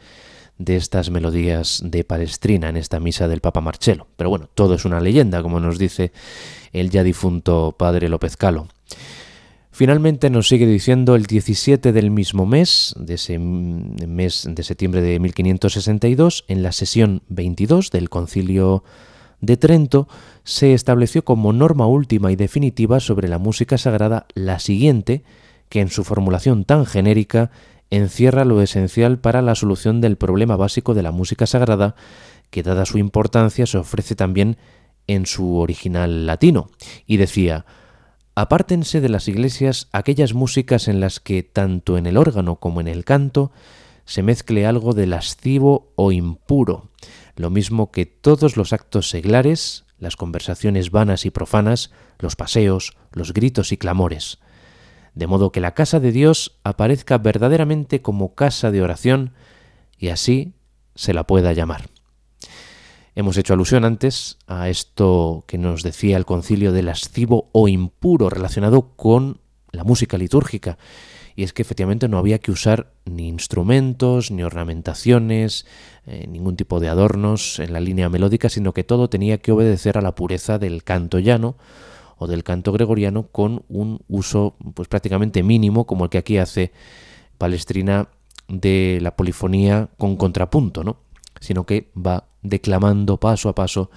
de 0.57 0.75
estas 0.77 1.09
melodías 1.09 1.81
de 1.83 2.03
Palestrina 2.03 2.69
en 2.69 2.77
esta 2.77 2.99
misa 2.99 3.27
del 3.27 3.41
Papa 3.41 3.61
Marcelo. 3.61 4.07
Pero 4.15 4.29
bueno, 4.29 4.49
todo 4.53 4.75
es 4.75 4.85
una 4.85 4.99
leyenda, 4.99 5.41
como 5.41 5.59
nos 5.59 5.77
dice 5.77 6.11
el 6.71 6.89
ya 6.89 7.03
difunto 7.03 7.75
padre 7.77 8.09
López 8.09 8.37
Calo. 8.37 8.67
Finalmente 9.71 10.29
nos 10.29 10.47
sigue 10.47 10.65
diciendo 10.65 11.15
el 11.15 11.25
17 11.25 11.91
del 11.91 12.09
mismo 12.09 12.45
mes, 12.45 12.95
de 12.97 13.15
ese 13.15 13.37
mes 13.37 14.47
de 14.49 14.63
septiembre 14.63 15.01
de 15.01 15.19
1562, 15.19 16.45
en 16.47 16.63
la 16.63 16.71
sesión 16.71 17.23
22 17.27 17.91
del 17.91 18.09
Concilio 18.09 18.85
de 19.41 19.57
Trento, 19.57 20.07
se 20.45 20.73
estableció 20.73 21.25
como 21.25 21.51
norma 21.51 21.87
última 21.87 22.31
y 22.31 22.37
definitiva 22.37 23.01
sobre 23.01 23.27
la 23.27 23.37
música 23.37 23.77
sagrada 23.77 24.27
la 24.33 24.59
siguiente, 24.59 25.23
que 25.67 25.81
en 25.81 25.89
su 25.89 26.05
formulación 26.05 26.63
tan 26.63 26.85
genérica 26.85 27.51
encierra 27.89 28.45
lo 28.45 28.61
esencial 28.61 29.19
para 29.19 29.41
la 29.41 29.55
solución 29.55 30.01
del 30.01 30.17
problema 30.17 30.55
básico 30.55 30.93
de 30.93 31.03
la 31.03 31.11
música 31.11 31.45
sagrada, 31.45 31.95
que 32.49 32.63
dada 32.63 32.85
su 32.85 32.97
importancia 32.97 33.65
se 33.65 33.77
ofrece 33.77 34.15
también 34.15 34.57
en 35.07 35.25
su 35.25 35.57
original 35.57 36.25
latino, 36.25 36.69
y 37.05 37.17
decía, 37.17 37.65
apártense 38.33 39.01
de 39.01 39.09
las 39.09 39.27
iglesias 39.27 39.87
aquellas 39.91 40.33
músicas 40.33 40.87
en 40.87 40.99
las 40.99 41.19
que, 41.19 41.43
tanto 41.43 41.97
en 41.97 42.05
el 42.05 42.17
órgano 42.17 42.55
como 42.57 42.81
en 42.81 42.87
el 42.87 43.05
canto, 43.05 43.51
se 44.05 44.23
mezcle 44.23 44.65
algo 44.65 44.93
de 44.93 45.07
lascivo 45.07 45.91
o 45.95 46.11
impuro, 46.11 46.89
lo 47.35 47.49
mismo 47.49 47.91
que 47.91 48.05
todos 48.05 48.57
los 48.57 48.73
actos 48.73 49.09
seglares, 49.09 49.85
las 49.99 50.15
conversaciones 50.15 50.91
vanas 50.91 51.25
y 51.25 51.29
profanas, 51.29 51.91
los 52.19 52.35
paseos, 52.35 52.97
los 53.11 53.33
gritos 53.33 53.71
y 53.71 53.77
clamores 53.77 54.39
de 55.15 55.27
modo 55.27 55.51
que 55.51 55.61
la 55.61 55.73
casa 55.73 55.99
de 55.99 56.11
Dios 56.11 56.59
aparezca 56.63 57.17
verdaderamente 57.17 58.01
como 58.01 58.35
casa 58.35 58.69
de 58.69 58.81
oración 58.81 59.33
y 59.97 60.09
así 60.09 60.53
se 60.93 61.13
la 61.13 61.25
pueda 61.25 61.53
llamar. 61.53 61.89
Hemos 63.15 63.37
hecho 63.37 63.53
alusión 63.53 63.85
antes 63.85 64.37
a 64.45 64.67
esto 64.67 65.45
que 65.47 65.57
nos 65.57 65.83
decía 65.83 66.17
el 66.17 66.25
concilio 66.25 66.73
de 66.73 66.83
lascivo 66.83 67.49
o 67.53 67.69
impuro 67.69 68.29
relacionado 68.29 68.91
con 68.97 69.39
la 69.71 69.85
música 69.85 70.17
litúrgica. 70.17 70.77
Y 71.37 71.43
es 71.43 71.53
que 71.53 71.61
efectivamente 71.61 72.07
no 72.07 72.17
había 72.17 72.39
que 72.39 72.51
usar 72.51 72.91
ni 73.05 73.27
instrumentos, 73.27 74.31
ni 74.31 74.43
ornamentaciones, 74.43 75.65
eh, 76.05 76.27
ningún 76.27 76.57
tipo 76.57 76.79
de 76.81 76.89
adornos 76.89 77.59
en 77.59 77.73
la 77.73 77.79
línea 77.79 78.09
melódica, 78.09 78.49
sino 78.49 78.73
que 78.73 78.83
todo 78.83 79.09
tenía 79.09 79.37
que 79.37 79.51
obedecer 79.53 79.97
a 79.97 80.01
la 80.01 80.15
pureza 80.15 80.59
del 80.59 80.83
canto 80.83 81.19
llano, 81.19 81.55
o 82.17 82.27
del 82.27 82.43
canto 82.43 82.71
gregoriano 82.71 83.27
con 83.27 83.63
un 83.69 84.01
uso 84.07 84.55
pues 84.73 84.87
prácticamente 84.87 85.43
mínimo 85.43 85.85
como 85.85 86.05
el 86.05 86.09
que 86.09 86.17
aquí 86.17 86.37
hace 86.37 86.71
Palestrina 87.37 88.07
de 88.47 88.99
la 89.01 89.15
polifonía 89.15 89.89
con 89.97 90.15
contrapunto, 90.15 90.83
¿no? 90.83 90.97
sino 91.39 91.65
que 91.65 91.89
va 91.95 92.25
declamando 92.41 93.17
paso 93.17 93.49
a 93.49 93.55
paso 93.55 93.89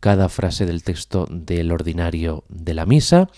cada 0.00 0.28
frase 0.28 0.66
del 0.66 0.82
texto 0.82 1.26
del 1.30 1.72
ordinario 1.72 2.44
de 2.50 2.74
la 2.74 2.84
misa. 2.84 3.30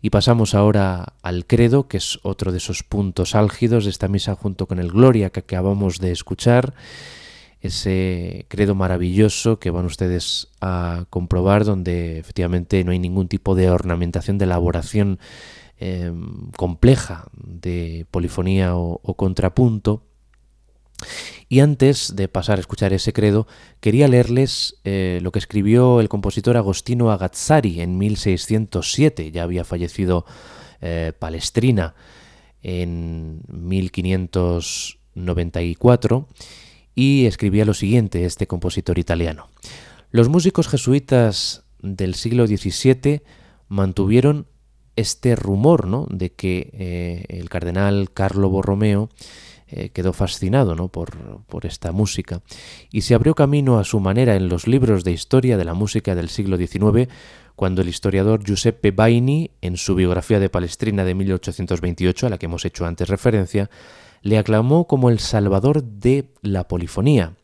Y 0.00 0.10
pasamos 0.10 0.54
ahora 0.54 1.14
al 1.22 1.44
credo, 1.44 1.88
que 1.88 1.96
es 1.96 2.20
otro 2.22 2.52
de 2.52 2.58
esos 2.58 2.84
puntos 2.84 3.34
álgidos 3.34 3.84
de 3.84 3.90
esta 3.90 4.06
misa 4.06 4.36
junto 4.36 4.66
con 4.66 4.78
el 4.78 4.92
Gloria 4.92 5.30
que 5.30 5.40
acabamos 5.40 5.98
de 5.98 6.12
escuchar 6.12 6.74
ese 7.64 8.46
credo 8.48 8.74
maravilloso 8.74 9.58
que 9.58 9.70
van 9.70 9.86
ustedes 9.86 10.48
a 10.60 11.06
comprobar, 11.08 11.64
donde 11.64 12.18
efectivamente 12.18 12.84
no 12.84 12.92
hay 12.92 12.98
ningún 12.98 13.26
tipo 13.26 13.54
de 13.54 13.70
ornamentación, 13.70 14.36
de 14.36 14.44
elaboración 14.44 15.18
em, 15.78 16.50
compleja 16.58 17.28
de 17.32 18.04
polifonía 18.10 18.76
o, 18.76 19.00
contrapunto. 19.16 20.02
Y 21.48 21.60
antes 21.60 22.14
de 22.14 22.28
pasar 22.28 22.58
a 22.58 22.60
escuchar 22.60 22.92
ese 22.92 23.14
credo, 23.14 23.46
quería 23.80 24.08
leerles 24.08 24.76
eh, 24.84 25.20
lo 25.22 25.32
que 25.32 25.38
escribió 25.38 26.00
el 26.00 26.10
compositor 26.10 26.58
Agostino 26.58 27.12
Agazzari 27.12 27.80
en 27.80 27.96
1607. 27.96 29.30
Ya 29.30 29.42
había 29.42 29.64
fallecido 29.64 30.26
eh, 30.82 31.14
Palestrina 31.18 31.94
en 32.62 33.40
1594 33.48 36.28
y 36.94 37.26
escribía 37.26 37.64
lo 37.64 37.74
siguiente 37.74 38.24
este 38.24 38.46
compositor 38.46 38.98
italiano. 38.98 39.48
Los 40.10 40.28
músicos 40.28 40.68
jesuitas 40.68 41.64
del 41.82 42.14
siglo 42.14 42.46
XVII 42.46 43.22
mantuvieron 43.68 44.46
este 44.96 45.34
rumor 45.34 45.86
¿no? 45.86 46.06
de 46.08 46.32
que 46.32 46.70
eh, 46.72 47.24
el 47.28 47.48
cardenal 47.48 48.10
Carlo 48.12 48.48
Borromeo 48.48 49.08
eh, 49.66 49.88
quedó 49.88 50.12
fascinado 50.12 50.76
¿no? 50.76 50.88
por, 50.88 51.42
por, 51.46 51.66
esta 51.66 51.90
música 51.90 52.42
y 52.92 53.00
se 53.00 53.14
abrió 53.14 53.34
camino 53.34 53.78
a 53.78 53.84
su 53.84 53.98
manera 53.98 54.36
en 54.36 54.48
los 54.48 54.68
libros 54.68 55.02
de 55.02 55.10
historia 55.10 55.56
de 55.56 55.64
la 55.64 55.74
música 55.74 56.14
del 56.14 56.28
siglo 56.28 56.56
XIX 56.56 57.10
cuando 57.56 57.82
el 57.82 57.88
historiador 57.88 58.42
Giuseppe 58.44 58.90
Baini, 58.90 59.52
en 59.60 59.76
su 59.76 59.94
biografía 59.94 60.40
de 60.40 60.50
Palestrina 60.50 61.04
de 61.04 61.14
1828, 61.14 62.26
a 62.26 62.30
la 62.30 62.38
que 62.38 62.46
hemos 62.46 62.64
hecho 62.64 62.84
antes 62.84 63.08
referencia, 63.08 63.70
le 64.24 64.38
aclamó 64.38 64.86
como 64.86 65.10
el 65.10 65.20
salvador 65.20 65.84
de 65.84 66.30
la 66.40 66.66
polifonía, 66.66 67.34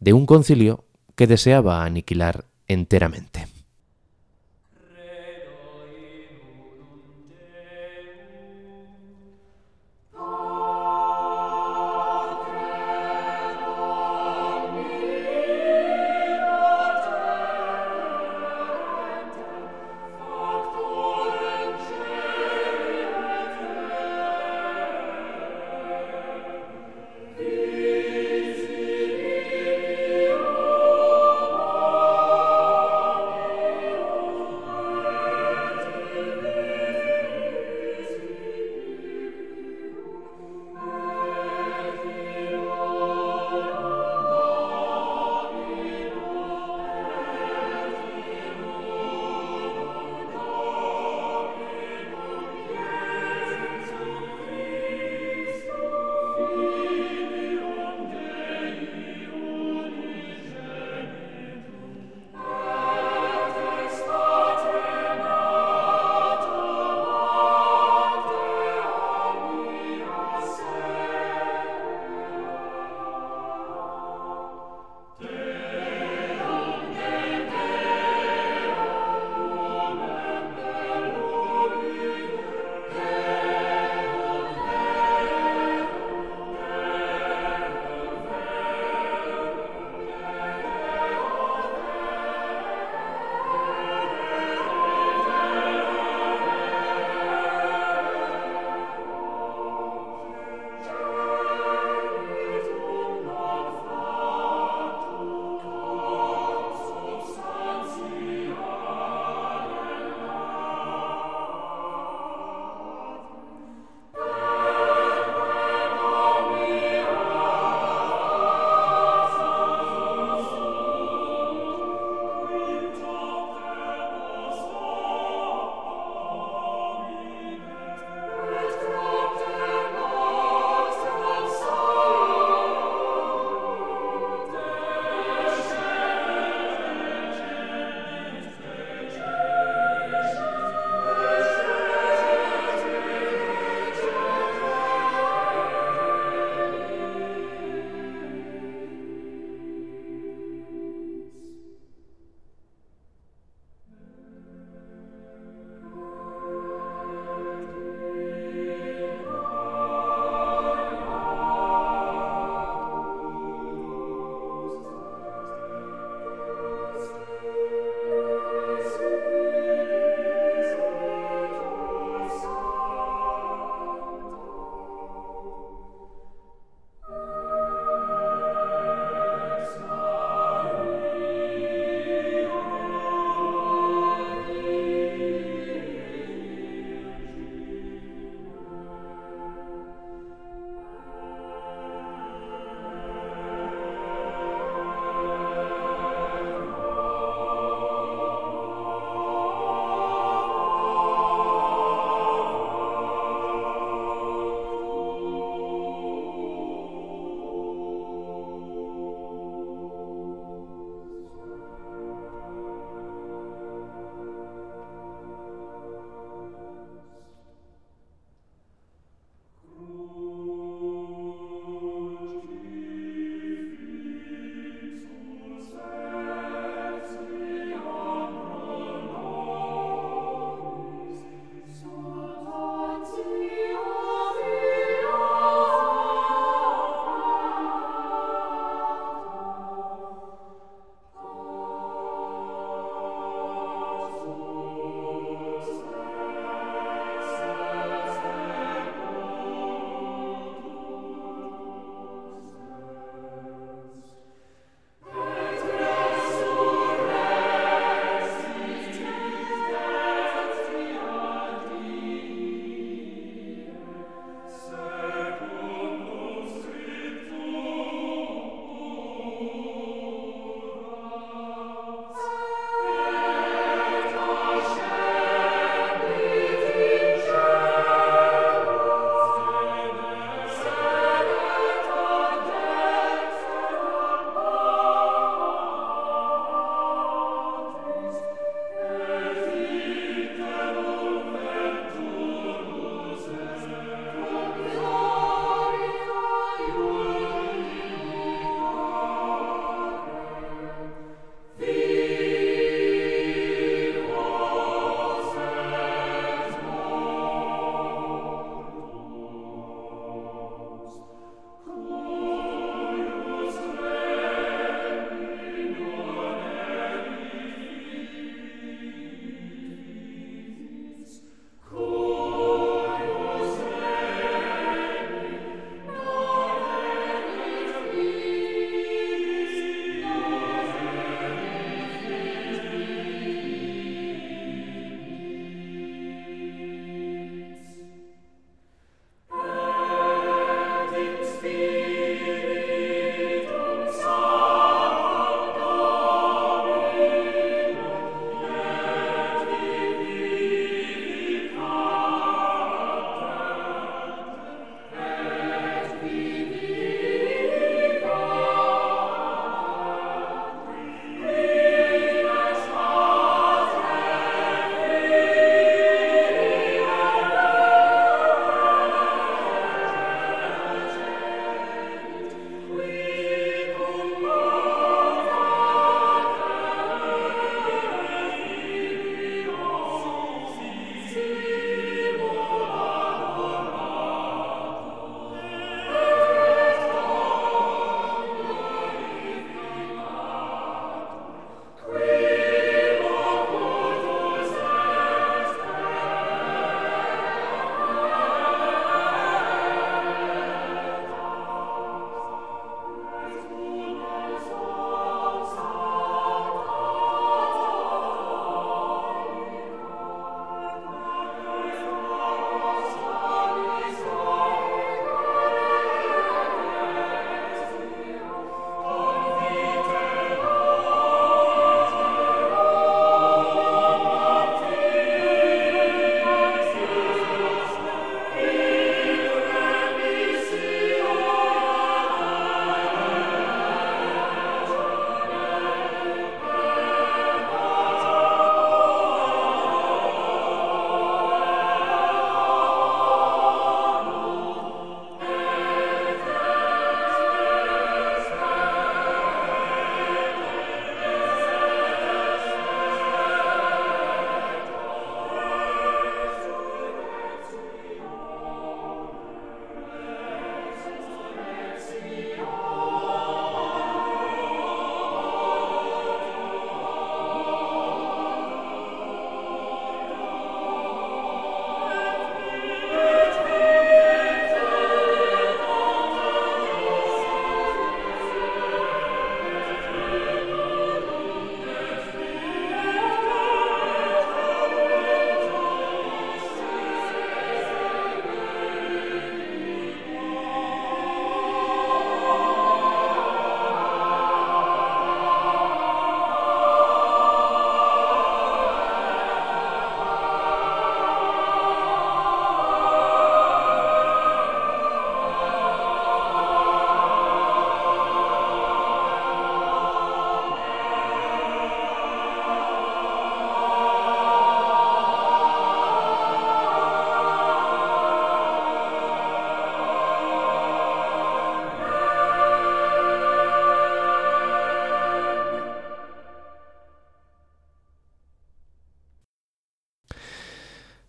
de 0.00 0.12
un 0.12 0.26
concilio 0.26 0.84
que 1.16 1.26
deseaba 1.26 1.82
aniquilar 1.82 2.44
enteramente. 2.68 3.48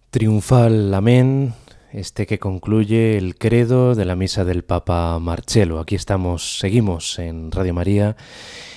Triunfal 0.09 0.93
amén, 0.93 1.53
este 1.91 2.27
que 2.27 2.39
concluye 2.39 3.17
el 3.17 3.35
credo 3.37 3.93
de 3.93 4.05
la 4.05 4.15
misa 4.15 4.45
del 4.45 4.63
Papa 4.63 5.19
Marcelo. 5.19 5.79
Aquí 5.79 5.95
estamos, 5.95 6.59
seguimos 6.59 7.19
en 7.19 7.51
Radio 7.51 7.73
María, 7.73 8.15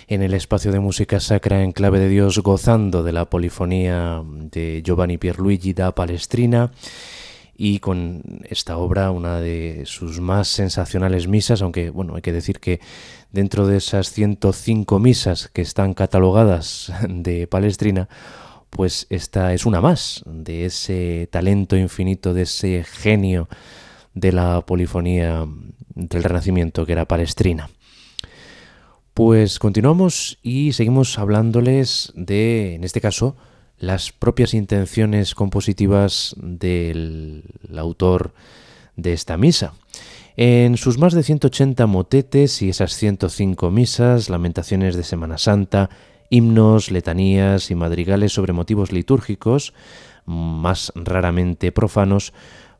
en 0.08 0.22
el 0.22 0.34
espacio 0.34 0.72
de 0.72 0.80
música 0.80 1.20
sacra 1.20 1.62
en 1.62 1.70
clave 1.70 2.00
de 2.00 2.08
Dios, 2.08 2.40
gozando 2.40 3.04
de 3.04 3.12
la 3.12 3.30
polifonía 3.30 4.24
de 4.26 4.82
Giovanni 4.84 5.18
Pierluigi 5.18 5.72
da 5.72 5.94
Palestrina 5.94 6.72
y 7.56 7.78
con 7.78 8.22
esta 8.48 8.76
obra, 8.76 9.12
una 9.12 9.38
de 9.38 9.82
sus 9.86 10.18
más 10.18 10.48
sensacionales 10.48 11.28
misas, 11.28 11.62
aunque 11.62 11.90
bueno, 11.90 12.16
hay 12.16 12.22
que 12.22 12.32
decir 12.32 12.58
que 12.58 12.80
dentro 13.30 13.68
de 13.68 13.76
esas 13.76 14.10
105 14.10 14.98
misas 14.98 15.46
que 15.46 15.62
están 15.62 15.94
catalogadas 15.94 16.92
de 17.08 17.46
Palestrina, 17.46 18.08
pues 18.70 19.06
esta 19.10 19.52
es 19.52 19.66
una 19.66 19.80
más 19.80 20.22
de 20.26 20.64
ese 20.64 21.28
talento 21.30 21.76
infinito, 21.76 22.32
de 22.32 22.42
ese 22.42 22.84
genio 22.84 23.48
de 24.14 24.32
la 24.32 24.62
polifonía 24.62 25.46
del 25.94 26.22
Renacimiento 26.22 26.86
que 26.86 26.92
era 26.92 27.06
Palestrina. 27.06 27.70
Pues 29.14 29.58
continuamos 29.58 30.38
y 30.42 30.72
seguimos 30.72 31.18
hablándoles 31.18 32.12
de, 32.14 32.76
en 32.76 32.84
este 32.84 33.00
caso, 33.00 33.36
las 33.78 34.12
propias 34.12 34.54
intenciones 34.54 35.34
compositivas 35.34 36.34
del 36.38 37.44
autor 37.76 38.32
de 38.96 39.12
esta 39.12 39.36
misa. 39.36 39.74
En 40.36 40.76
sus 40.76 40.96
más 40.96 41.12
de 41.12 41.22
180 41.22 41.86
motetes 41.86 42.62
y 42.62 42.68
esas 42.68 42.94
105 42.94 43.70
misas, 43.70 44.30
lamentaciones 44.30 44.96
de 44.96 45.02
Semana 45.02 45.38
Santa, 45.38 45.90
himnos, 46.30 46.90
letanías 46.90 47.70
y 47.70 47.74
madrigales 47.74 48.32
sobre 48.32 48.52
motivos 48.52 48.92
litúrgicos, 48.92 49.74
más 50.24 50.92
raramente 50.94 51.72
profanos, 51.72 52.32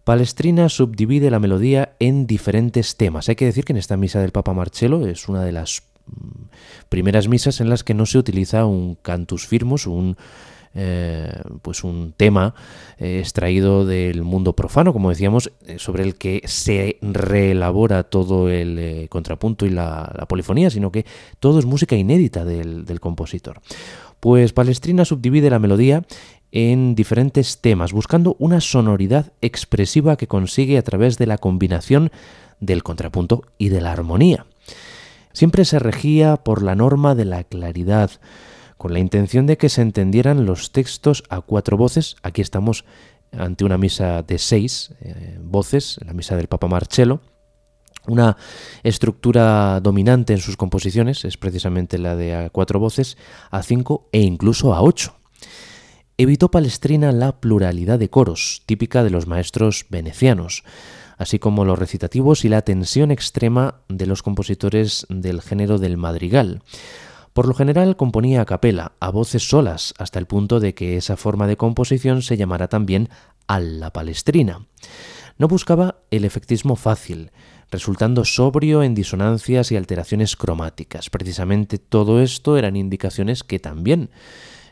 Palestrina 0.05 0.69
subdivide 0.69 1.31
la 1.31 1.41
melodía 1.41 1.95
en 1.99 2.27
diferentes 2.27 2.97
temas. 2.97 3.29
Hay 3.29 3.37
que 3.37 3.45
decir 3.45 3.65
que 3.65 3.73
en 3.73 3.77
esta 3.77 3.97
misa 3.97 4.21
del 4.21 4.33
Papa 4.33 4.55
Marcello 4.55 5.07
es 5.07 5.29
una 5.29 5.45
de 5.45 5.53
las 5.53 5.83
mm, 6.07 6.45
primeras 6.89 7.29
misas 7.29 7.61
en 7.61 7.69
las 7.69 7.85
que 7.85 7.95
no 7.95 8.07
se 8.07 8.19
utiliza 8.19 8.65
un 8.65 8.97
cantus 8.97 9.47
firmus, 9.47 9.87
un 9.87 10.17
eh, 10.75 11.33
pues 11.63 11.83
un 11.83 12.15
tema 12.17 12.55
eh, 12.99 13.19
extraído 13.19 13.85
del 13.85 14.23
mundo 14.23 14.55
profano, 14.55 14.93
como 14.93 15.11
decíamos, 15.11 15.51
eh, 15.67 15.79
sobre 15.79 16.05
el 16.05 16.15
que 16.15 16.43
se 16.47 16.99
reelabora 17.03 18.05
todo 18.05 18.49
el 18.49 19.09
contrapunto 19.09 19.67
y 19.67 19.71
la, 19.71 20.27
polifonía, 20.29 20.71
sino 20.71 20.93
que 20.93 21.07
todo 21.41 21.59
es 21.59 21.67
música 21.67 21.97
inédita 21.97 22.45
del, 22.45 22.85
del 22.85 23.01
compositor. 23.01 23.61
Pues 24.21 24.53
Palestrina 24.53 25.05
subdivide 25.05 25.51
la 25.51 25.59
melodía 25.59 26.05
en 26.53 26.95
diferentes 26.95 27.61
temas, 27.61 27.93
buscando 27.93 28.37
una 28.39 28.61
sonoridad 28.61 29.33
expresiva 29.41 30.17
que 30.17 30.27
consigue 30.27 30.79
a 30.79 30.83
través 30.83 31.17
de 31.19 31.27
la 31.27 31.39
combinación 31.39 32.11
del 32.61 32.83
contrapunto 32.83 33.45
y 33.59 33.69
de 33.71 33.81
la 33.81 33.93
armonía. 33.93 34.47
Siempre 35.33 35.65
se 35.65 35.79
regía 35.79 36.37
por 36.37 36.63
la 36.63 36.75
norma 36.75 37.15
de 37.15 37.25
la 37.25 37.45
claridad, 37.45 38.11
con 38.81 38.95
la 38.95 38.99
intención 38.99 39.47
de 39.47 39.59
que 39.59 39.69
se 39.69 39.83
entendieran 39.83 40.47
los 40.47 40.73
textos 40.73 41.23
a 41.29 41.43
cuatro 41.43 41.77
voces. 41.77 42.17
Aquí 42.23 42.41
estamos 42.41 42.87
ante 43.31 43.67
una 43.67 43.77
misa 43.77 44.23
de 44.23 44.39
seis 44.39 44.95
eh, 45.03 45.39
voces, 45.39 46.01
la 46.07 46.15
misa 46.15 46.35
del 46.35 46.47
Papa 46.47 46.67
Marcello. 46.67 47.21
Una 48.07 48.39
estructura 48.83 49.81
dominante 49.81 50.33
en 50.33 50.39
sus 50.39 50.57
composiciones 50.57 51.27
es 51.27 51.37
precisamente 51.37 51.99
la 51.99 52.17
de 52.17 52.35
a 52.35 52.49
cuatro 52.49 52.81
voces, 52.81 53.19
a 53.51 53.63
cinco 53.63 54.09
e 54.13 54.23
incluso 54.23 54.73
a 54.73 54.81
ocho. 54.81 55.15
Evitó 56.17 56.51
Palestrina 56.51 57.13
la 57.13 57.39
pluralidad 57.39 57.99
de 57.99 58.09
coros, 58.09 58.63
típica 58.65 59.05
de 59.05 59.11
los 59.11 59.27
maestros 59.27 59.85
venecianos, 59.91 60.65
así 61.19 61.39
como 61.39 61.67
los 61.67 61.79
recitativos 61.79 62.47
y 62.47 62.49
la 62.49 62.63
tensión 62.63 63.11
extrema 63.11 63.83
de 63.91 64.07
los 64.07 64.23
compositores 64.23 65.07
del 65.11 65.43
género 65.43 65.77
del 65.77 65.99
madrigal. 65.99 66.63
Por 67.33 67.47
lo 67.47 67.55
general 67.55 67.97
componía 67.97 68.43
a 68.43 68.45
capela, 68.45 68.93
a 68.99 69.11
voces 69.11 69.49
solas, 69.49 69.95
hasta 69.99 70.19
el 70.19 70.27
punto 70.27 70.59
de 70.59 70.75
que 70.75 70.97
esa 70.97 71.17
forma 71.17 71.47
de 71.47 71.57
composición 71.57 72.23
se 72.23 72.37
llamara 72.37 72.69
también 72.69 73.09
alla 73.47 73.93
palestrina. 73.93 74.67
No 75.39 75.49
buscaba 75.49 76.03
el 76.11 76.25
efectismo 76.25 76.77
fácil, 76.77 77.31
resultando 77.71 78.25
sobrio 78.25 78.83
en 78.83 78.95
disonancias 78.95 79.71
y 79.73 79.77
alteraciones 79.77 80.37
cromáticas. 80.37 81.09
Precisamente 81.09 81.79
todo 81.79 82.21
esto 82.21 82.59
eran 82.59 82.77
indicaciones 82.77 83.45
que 83.45 83.59
también 83.59 84.11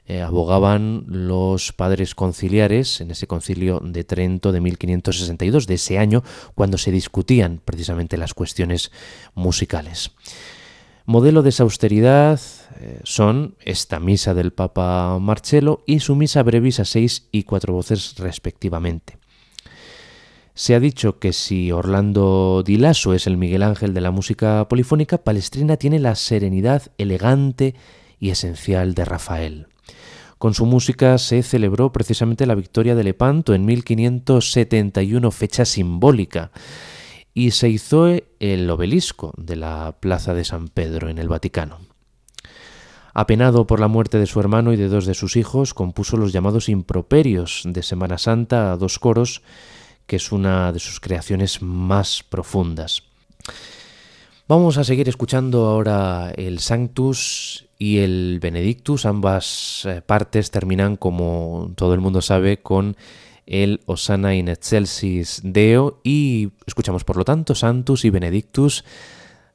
eh, 0.07 0.23
abogaban 0.23 1.05
los 1.07 1.73
padres 1.73 2.15
conciliares 2.15 3.01
en 3.01 3.11
ese 3.11 3.27
concilio 3.27 3.81
de 3.85 4.05
Trento 4.05 4.53
de 4.53 4.61
1562, 4.61 5.67
de 5.67 5.75
ese 5.75 5.99
año, 5.99 6.25
cuando 6.55 6.79
se 6.79 6.91
discutían 6.91 7.61
precisamente 7.65 8.17
las 8.17 8.35
cuestiones 8.35 8.91
musicales. 9.35 10.13
Modelo 11.09 11.41
de 11.41 11.49
esa 11.49 11.63
austeridad 11.63 12.39
eh, 12.81 13.01
son 13.03 13.55
esta 13.65 13.99
misa 13.99 14.35
del 14.35 14.53
Papa 14.53 15.19
Marcello 15.19 15.83
y 15.87 16.01
su 16.01 16.15
misa 16.15 16.43
brevis 16.43 16.81
a 16.81 16.85
seis 16.85 17.29
y 17.33 17.45
cuatro 17.45 17.73
voces 17.73 18.17
respectivamente. 18.19 19.17
Se 20.53 20.75
ha 20.75 20.81
dicho 20.81 21.19
que 21.19 21.33
si 21.33 21.73
Orlando 21.73 22.63
Di 22.63 22.77
Lasso 22.77 23.15
es 23.15 23.27
el 23.27 23.39
Miguel 23.39 23.63
Ángel 23.63 23.95
de 23.95 24.03
la 24.03 24.11
música 24.11 24.69
polifónica, 24.69 25.17
Palestrina 25.17 25.79
tiene 25.79 25.99
la 25.99 26.15
serenidad 26.15 26.83
elegante 26.99 27.75
y 28.21 28.29
esencial 28.29 28.93
de 28.93 29.07
Rafael. 29.07 29.67
Con 30.37 30.53
su 30.53 30.67
música 30.67 31.17
se 31.17 31.43
celebró 31.43 31.91
precisamente 31.91 32.45
la 32.45 32.55
victoria 32.55 32.95
de 32.95 33.05
Lepanto 33.05 33.55
en 33.55 33.65
1571, 33.65 35.31
fecha 35.31 35.65
simbólica 35.65 36.51
y 37.39 37.53
se 37.53 37.69
hizo 37.69 38.09
el 38.41 38.69
obelisco 38.69 39.33
de 39.37 39.55
la 39.55 39.95
Plaza 40.01 40.35
de 40.35 40.45
San 40.45 40.67
Pedro 40.67 41.09
en 41.09 41.19
el 41.19 41.29
Vaticano. 41.29 41.79
Apenado 43.15 43.65
por 43.65 43.79
la 43.79 43.87
muerte 43.87 44.19
de 44.19 44.27
su 44.27 44.41
hermano 44.41 44.73
y 44.73 44.77
de 44.77 44.89
dos 44.89 45.07
de 45.07 45.15
sus 45.15 45.37
hijos, 45.37 45.73
compuso 45.73 46.17
los 46.17 46.33
llamados 46.33 46.69
improperios 46.69 47.63
de 47.65 47.85
Semana 47.85 48.19
Santa 48.19 48.73
a 48.73 48.77
dos 48.77 48.99
coros, 48.99 49.43
que 50.09 50.17
es 50.17 50.33
una 50.33 50.73
de 50.73 50.81
sus 50.81 50.99
creaciones 50.99 51.63
más 51.63 52.25
profundas. 52.25 53.05
Vamos 54.49 54.77
a 54.77 54.83
seguir 54.83 55.09
escuchando 55.09 55.67
ahora 55.67 56.33
el 56.35 56.59
Sanctus 56.59 57.67
y 57.79 57.99
el 57.99 58.41
Benedictus. 58.43 59.07
Ambas 59.07 59.85
eh, 59.85 60.03
partes 60.05 60.51
terminan, 60.51 60.97
como 60.97 61.71
todo 61.77 61.95
el 61.95 62.01
mundo 62.01 62.21
sabe, 62.21 62.57
con 62.57 62.97
el 63.49 63.81
Osana 63.87 64.35
in 64.35 64.49
excelsis 64.49 65.41
Deo 65.43 66.01
y 66.05 66.53
escuchamos 66.67 67.05
por 67.05 67.17
lo 67.17 67.25
tanto 67.25 67.55
Santus 67.55 68.05
y 68.05 68.11
Benedictus 68.11 68.85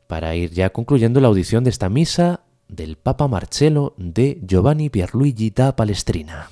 para 0.08 0.36
ir 0.36 0.52
ya 0.52 0.72
concluyendo 0.72 1.22
la 1.22 1.28
audición 1.28 1.64
de 1.64 1.70
esta 1.70 1.90
misa 1.90 2.42
del 2.68 2.98
Papa 2.98 3.28
Marcello 3.28 3.94
de 3.98 4.40
Giovanni 4.46 4.90
Pierluigi 4.90 5.52
da 5.52 5.76
Palestrina. 5.76 6.50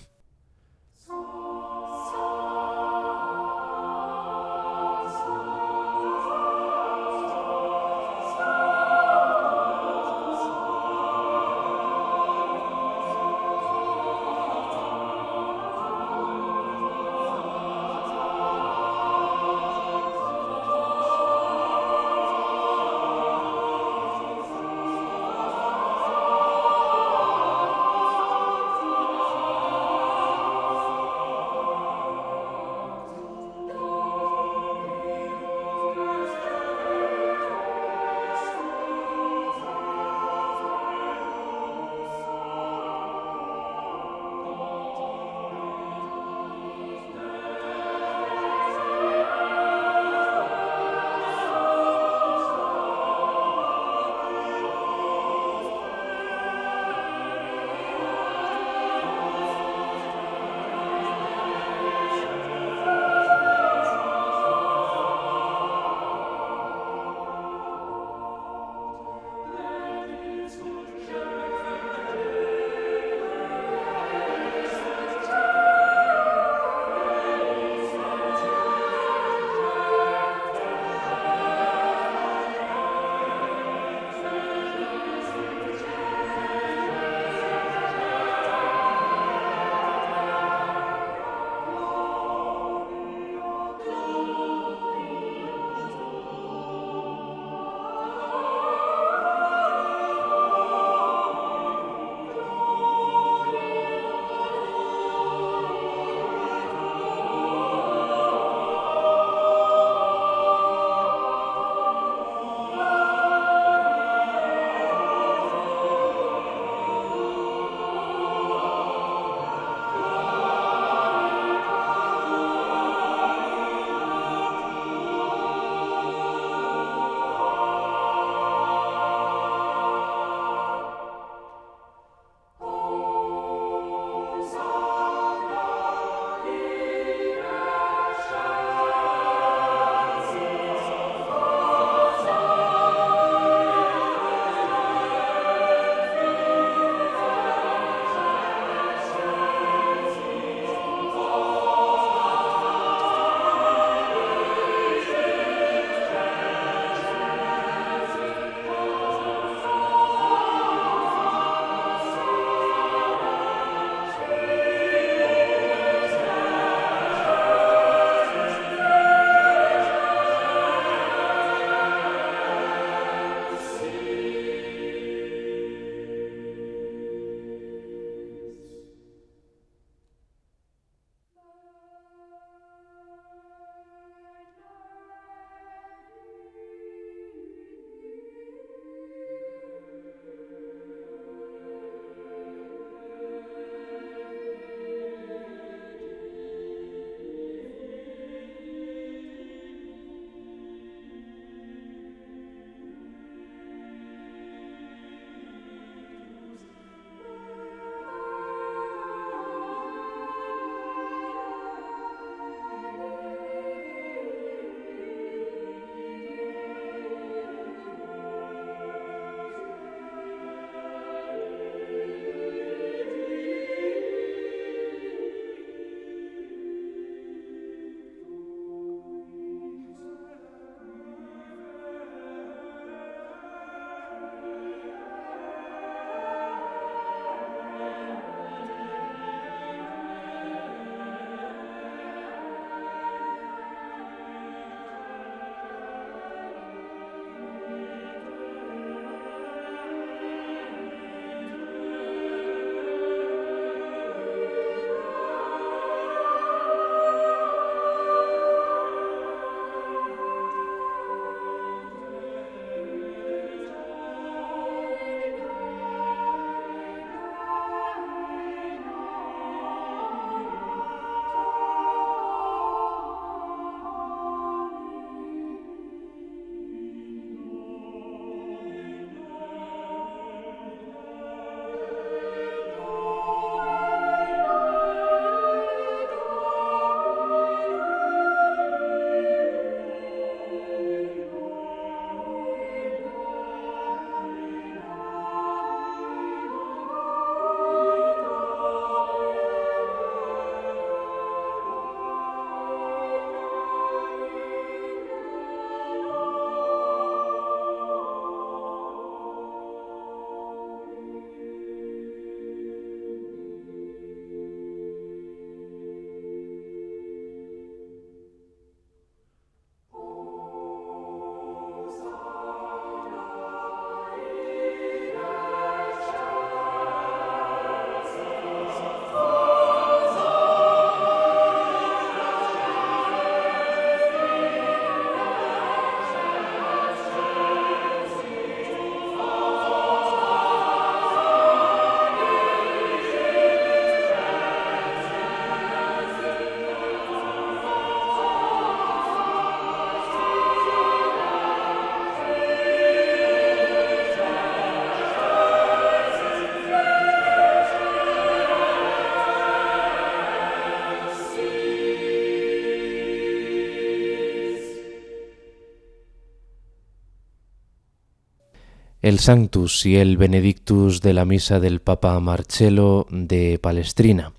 El 369.01 369.17
Sanctus 369.17 369.85
y 369.87 369.97
el 369.97 370.17
Benedictus 370.17 371.01
de 371.01 371.13
la 371.13 371.25
misa 371.25 371.59
del 371.59 371.81
Papa 371.81 372.19
Marcello 372.19 373.07
de 373.09 373.57
Palestrina. 373.59 374.31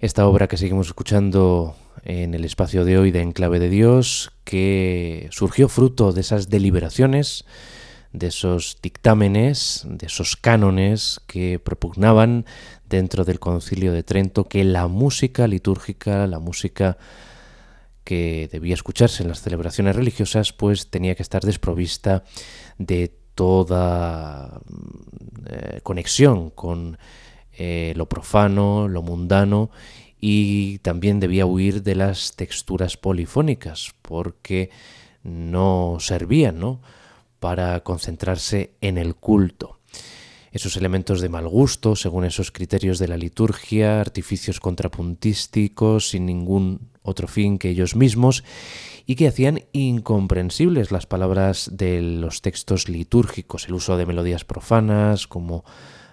Esta 0.00 0.26
obra 0.26 0.48
que 0.48 0.56
seguimos 0.56 0.88
escuchando 0.88 1.76
en 2.02 2.34
el 2.34 2.44
espacio 2.44 2.84
de 2.84 2.98
hoy 2.98 3.12
de 3.12 3.22
Enclave 3.22 3.60
de 3.60 3.68
Dios, 3.68 4.32
que 4.42 5.28
surgió 5.30 5.68
fruto 5.68 6.12
de 6.12 6.22
esas 6.22 6.50
deliberaciones, 6.50 7.44
de 8.12 8.26
esos 8.26 8.78
dictámenes, 8.82 9.86
de 9.88 10.06
esos 10.06 10.36
cánones 10.36 11.20
que 11.28 11.60
propugnaban 11.60 12.46
dentro 12.88 13.24
del 13.24 13.38
concilio 13.38 13.92
de 13.92 14.02
Trento 14.02 14.48
que 14.48 14.64
la 14.64 14.88
música 14.88 15.46
litúrgica, 15.46 16.26
la 16.26 16.40
música 16.40 16.98
que 18.02 18.48
debía 18.50 18.74
escucharse 18.74 19.22
en 19.22 19.28
las 19.28 19.40
celebraciones 19.40 19.94
religiosas, 19.94 20.52
pues 20.52 20.90
tenía 20.90 21.14
que 21.14 21.22
estar 21.22 21.44
desprovista 21.44 22.24
de 22.78 23.21
toda 23.34 24.60
eh, 25.46 25.80
conexión 25.82 26.50
con 26.50 26.98
eh, 27.52 27.92
lo 27.96 28.08
profano, 28.08 28.88
lo 28.88 29.02
mundano 29.02 29.70
y 30.20 30.78
también 30.78 31.20
debía 31.20 31.46
huir 31.46 31.82
de 31.82 31.96
las 31.96 32.36
texturas 32.36 32.96
polifónicas 32.96 33.92
porque 34.02 34.70
no 35.22 35.96
servían 36.00 36.60
¿no? 36.60 36.80
para 37.40 37.80
concentrarse 37.80 38.72
en 38.80 38.98
el 38.98 39.16
culto. 39.16 39.78
Esos 40.52 40.76
elementos 40.76 41.20
de 41.20 41.28
mal 41.28 41.48
gusto, 41.48 41.96
según 41.96 42.24
esos 42.24 42.52
criterios 42.52 42.98
de 42.98 43.08
la 43.08 43.16
liturgia, 43.16 44.00
artificios 44.00 44.60
contrapuntísticos 44.60 46.10
sin 46.10 46.26
ningún 46.26 46.90
otro 47.02 47.26
fin 47.26 47.58
que 47.58 47.70
ellos 47.70 47.96
mismos, 47.96 48.44
y 49.06 49.16
que 49.16 49.28
hacían 49.28 49.64
incomprensibles 49.72 50.92
las 50.92 51.06
palabras 51.06 51.70
de 51.72 52.00
los 52.00 52.42
textos 52.42 52.88
litúrgicos, 52.88 53.66
el 53.68 53.74
uso 53.74 53.96
de 53.96 54.06
melodías 54.06 54.44
profanas 54.44 55.26
como 55.26 55.64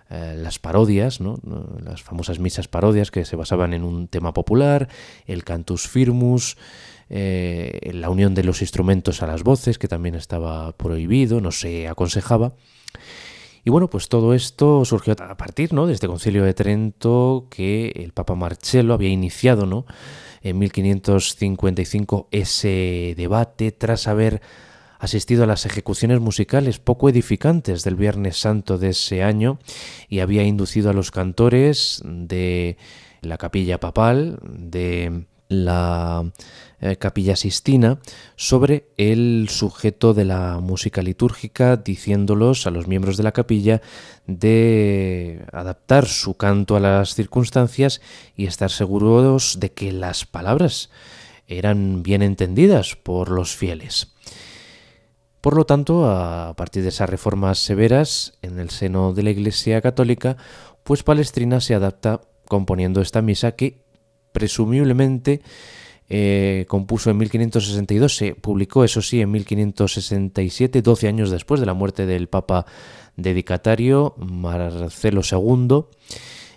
eh, 0.09 0.35
las 0.37 0.57
parodias, 0.57 1.21
¿no? 1.21 1.39
las 1.83 2.01
famosas 2.01 2.39
misas 2.39 2.67
parodias 2.67 3.11
que 3.11 3.25
se 3.25 3.35
basaban 3.35 3.73
en 3.73 3.83
un 3.83 4.07
tema 4.07 4.33
popular, 4.33 4.89
el 5.27 5.43
cantus 5.43 5.87
firmus, 5.87 6.57
eh, 7.09 7.91
la 7.93 8.09
unión 8.09 8.33
de 8.33 8.43
los 8.43 8.61
instrumentos 8.61 9.21
a 9.21 9.27
las 9.27 9.43
voces, 9.43 9.77
que 9.77 9.87
también 9.87 10.15
estaba 10.15 10.71
prohibido, 10.73 11.41
no 11.41 11.51
se 11.51 11.87
aconsejaba. 11.87 12.53
Y 13.63 13.69
bueno, 13.69 13.89
pues 13.89 14.09
todo 14.09 14.33
esto 14.33 14.83
surgió 14.85 15.13
a 15.19 15.37
partir 15.37 15.73
¿no? 15.73 15.85
de 15.85 15.93
este 15.93 16.07
concilio 16.07 16.43
de 16.43 16.53
Trento 16.53 17.47
que 17.51 17.91
el 17.95 18.13
Papa 18.13 18.33
Marcello 18.33 18.93
había 18.93 19.09
iniciado 19.09 19.65
¿no? 19.65 19.85
En 20.41 20.57
1555 20.59 22.27
ese 22.31 23.13
debate 23.17 23.71
tras 23.71 24.07
haber 24.07 24.41
asistido 24.99 25.43
a 25.43 25.47
las 25.47 25.65
ejecuciones 25.65 26.19
musicales 26.19 26.79
poco 26.79 27.09
edificantes 27.09 27.83
del 27.83 27.95
Viernes 27.95 28.37
Santo 28.37 28.77
de 28.77 28.89
ese 28.89 29.23
año 29.23 29.59
y 30.09 30.19
había 30.19 30.43
inducido 30.43 30.89
a 30.89 30.93
los 30.93 31.11
cantores 31.11 32.01
de 32.05 32.77
la 33.21 33.37
capilla 33.37 33.79
papal, 33.79 34.39
de 34.43 35.25
la 35.47 36.31
eh, 36.81 36.95
capilla 36.95 37.35
sistina 37.35 37.99
sobre 38.35 38.87
el 38.97 39.47
sujeto 39.49 40.13
de 40.13 40.25
la 40.25 40.59
música 40.59 41.01
litúrgica, 41.01 41.75
diciéndolos 41.75 42.67
a 42.67 42.71
los 42.71 42.87
miembros 42.87 43.17
de 43.17 43.23
la 43.23 43.33
capilla 43.33 43.81
de 44.27 45.45
adaptar 45.51 46.05
su 46.05 46.35
canto 46.37 46.75
a 46.75 46.79
las 46.79 47.15
circunstancias 47.15 48.01
y 48.35 48.45
estar 48.45 48.71
seguros 48.71 49.59
de 49.59 49.71
que 49.71 49.91
las 49.91 50.25
palabras 50.25 50.89
eran 51.47 52.03
bien 52.03 52.21
entendidas 52.21 52.95
por 52.95 53.29
los 53.29 53.55
fieles. 53.55 54.13
Por 55.41 55.55
lo 55.55 55.65
tanto, 55.65 56.09
a 56.09 56.53
partir 56.55 56.83
de 56.83 56.89
esas 56.89 57.09
reformas 57.09 57.59
severas 57.59 58.37
en 58.41 58.59
el 58.59 58.69
seno 58.69 59.13
de 59.13 59.23
la 59.23 59.31
Iglesia 59.31 59.81
Católica, 59.81 60.37
pues 60.83 61.03
Palestrina 61.03 61.61
se 61.61 61.75
adapta 61.75 62.21
componiendo 62.47 63.01
esta 63.01 63.21
misa 63.21 63.53
que 63.53 63.83
presumiblemente 64.31 65.41
eh, 66.09 66.65
compuso 66.67 67.11
en 67.11 67.17
1562, 67.17 68.15
se 68.15 68.35
publicó 68.35 68.83
eso 68.83 69.01
sí 69.01 69.21
en 69.21 69.29
1567, 69.31 70.81
12 70.81 71.07
años 71.07 71.29
después 71.29 71.59
de 71.59 71.67
la 71.67 71.73
muerte 71.73 72.05
del 72.05 72.27
Papa 72.27 72.65
dedicatario 73.15 74.15
Marcelo 74.17 75.21
II. 75.29 75.85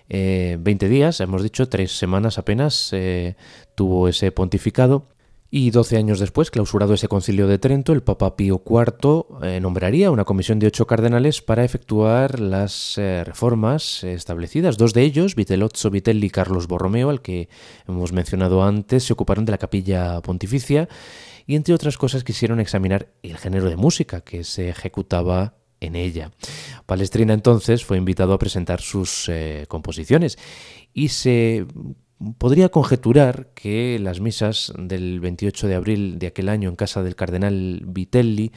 20 0.08 0.86
eh, 0.86 0.88
días, 0.88 1.20
hemos 1.20 1.42
dicho, 1.42 1.68
tres 1.68 1.96
semanas 1.96 2.38
apenas 2.38 2.90
eh, 2.92 3.36
tuvo 3.74 4.08
ese 4.08 4.32
pontificado 4.32 5.06
y 5.54 5.70
doce 5.70 5.98
años 5.98 6.18
después, 6.18 6.50
clausurado 6.50 6.94
ese 6.94 7.08
concilio 7.08 7.46
de 7.46 7.58
Trento, 7.58 7.92
el 7.92 8.02
Papa 8.02 8.36
Pío 8.36 8.62
IV 8.66 9.26
eh, 9.42 9.60
nombraría 9.60 10.10
una 10.10 10.24
comisión 10.24 10.58
de 10.58 10.66
ocho 10.66 10.86
cardenales 10.86 11.42
para 11.42 11.62
efectuar 11.62 12.40
las 12.40 12.96
eh, 12.96 13.22
reformas 13.22 14.02
establecidas. 14.02 14.78
Dos 14.78 14.94
de 14.94 15.02
ellos, 15.02 15.34
Vitellozzo 15.34 15.90
Vitelli 15.90 16.28
y 16.28 16.30
Carlos 16.30 16.68
Borromeo, 16.68 17.10
al 17.10 17.20
que 17.20 17.50
hemos 17.86 18.14
mencionado 18.14 18.64
antes, 18.64 19.04
se 19.04 19.12
ocuparon 19.12 19.44
de 19.44 19.52
la 19.52 19.58
capilla 19.58 20.22
pontificia 20.22 20.88
y, 21.46 21.54
entre 21.54 21.74
otras 21.74 21.98
cosas, 21.98 22.24
quisieron 22.24 22.58
examinar 22.58 23.08
el 23.22 23.36
género 23.36 23.68
de 23.68 23.76
música 23.76 24.22
que 24.22 24.44
se 24.44 24.70
ejecutaba 24.70 25.56
en 25.80 25.96
ella. 25.96 26.30
Palestrina 26.86 27.34
entonces 27.34 27.84
fue 27.84 27.98
invitado 27.98 28.32
a 28.32 28.38
presentar 28.38 28.80
sus 28.80 29.28
eh, 29.28 29.66
composiciones 29.68 30.38
y 30.94 31.08
se 31.08 31.66
podría 32.38 32.68
conjeturar 32.68 33.48
que 33.54 33.98
las 34.00 34.20
misas 34.20 34.72
del 34.76 35.20
28 35.20 35.68
de 35.68 35.74
abril 35.74 36.18
de 36.18 36.28
aquel 36.28 36.48
año 36.48 36.68
en 36.68 36.76
casa 36.76 37.02
del 37.02 37.16
cardenal 37.16 37.82
Vitelli 37.86 38.52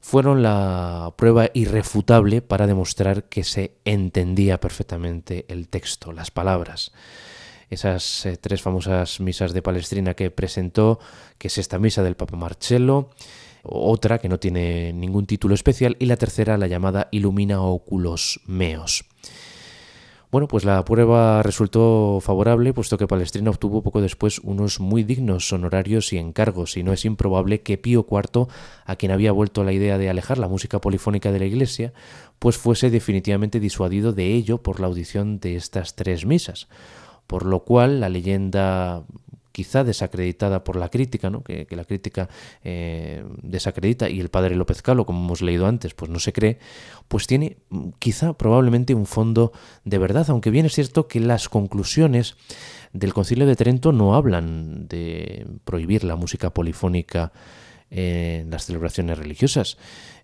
fueron 0.00 0.42
la 0.42 1.12
prueba 1.16 1.50
irrefutable 1.52 2.40
para 2.42 2.66
demostrar 2.66 3.24
que 3.24 3.44
se 3.44 3.76
entendía 3.84 4.58
perfectamente 4.58 5.44
el 5.48 5.68
texto, 5.68 6.12
las 6.12 6.30
palabras. 6.30 6.92
Esas 7.68 8.26
eh, 8.26 8.36
tres 8.36 8.62
famosas 8.62 9.20
misas 9.20 9.52
de 9.52 9.62
Palestrina 9.62 10.14
que 10.14 10.30
presentó, 10.30 10.98
que 11.38 11.48
es 11.48 11.58
esta 11.58 11.78
misa 11.78 12.02
del 12.02 12.16
Papa 12.16 12.36
Marcello, 12.36 13.10
otra 13.62 14.18
que 14.18 14.28
no 14.28 14.40
tiene 14.40 14.92
ningún 14.92 15.26
título 15.26 15.54
especial 15.54 15.96
y 15.98 16.06
la 16.06 16.16
tercera 16.16 16.56
la 16.56 16.66
llamada 16.66 17.08
Ilumina 17.12 17.62
Oculos 17.62 18.40
Meos. 18.46 19.04
Bueno, 20.30 20.46
pues 20.46 20.64
la 20.64 20.84
prueba 20.84 21.42
resultó 21.42 22.20
favorable, 22.20 22.72
puesto 22.72 22.96
que 22.96 23.08
Palestrina 23.08 23.50
obtuvo 23.50 23.82
poco 23.82 24.00
después 24.00 24.38
unos 24.38 24.78
muy 24.78 25.02
dignos 25.02 25.52
honorarios 25.52 26.12
y 26.12 26.18
encargos, 26.18 26.76
y 26.76 26.84
no 26.84 26.92
es 26.92 27.04
improbable 27.04 27.62
que 27.62 27.78
Pío 27.78 28.06
IV, 28.08 28.46
a 28.84 28.94
quien 28.94 29.10
había 29.10 29.32
vuelto 29.32 29.64
la 29.64 29.72
idea 29.72 29.98
de 29.98 30.08
alejar 30.08 30.38
la 30.38 30.46
música 30.46 30.80
polifónica 30.80 31.32
de 31.32 31.40
la 31.40 31.46
Iglesia, 31.46 31.92
pues 32.38 32.58
fuese 32.58 32.90
definitivamente 32.90 33.58
disuadido 33.58 34.12
de 34.12 34.32
ello 34.32 34.62
por 34.62 34.78
la 34.78 34.86
audición 34.86 35.40
de 35.40 35.56
estas 35.56 35.96
tres 35.96 36.24
misas. 36.24 36.68
Por 37.26 37.44
lo 37.44 37.64
cual 37.64 37.98
la 37.98 38.08
leyenda 38.08 39.02
quizá 39.52 39.84
desacreditada 39.84 40.64
por 40.64 40.76
la 40.76 40.88
crítica, 40.88 41.30
¿no? 41.30 41.42
que, 41.42 41.66
la 41.70 41.84
crítica 41.84 42.28
eh, 42.62 43.24
desacredita 43.42 44.08
y 44.08 44.20
el 44.20 44.28
padre 44.28 44.56
López 44.56 44.82
Calo, 44.82 45.06
como 45.06 45.24
hemos 45.24 45.42
leído 45.42 45.66
antes, 45.66 45.94
pues 45.94 46.10
no 46.10 46.18
se 46.18 46.32
cree, 46.32 46.58
pues 47.08 47.26
tiene 47.26 47.58
mm, 47.70 47.90
quizá 47.98 48.32
probablemente 48.34 48.94
un 48.94 49.06
fondo 49.06 49.52
de 49.84 49.98
verdad, 49.98 50.26
aunque 50.30 50.50
bien 50.50 50.66
es 50.66 50.74
cierto 50.74 51.08
que 51.08 51.20
las 51.20 51.48
conclusiones 51.48 52.36
del 52.92 53.14
Concilio 53.14 53.46
de 53.46 53.56
Trento 53.56 53.92
no 53.92 54.14
hablan 54.14 54.88
de 54.88 55.46
prohibir 55.64 56.04
la 56.04 56.16
música 56.16 56.50
polifónica 56.50 57.32
en 57.90 58.50
las 58.50 58.66
celebraciones 58.66 59.18
religiosas. 59.18 59.76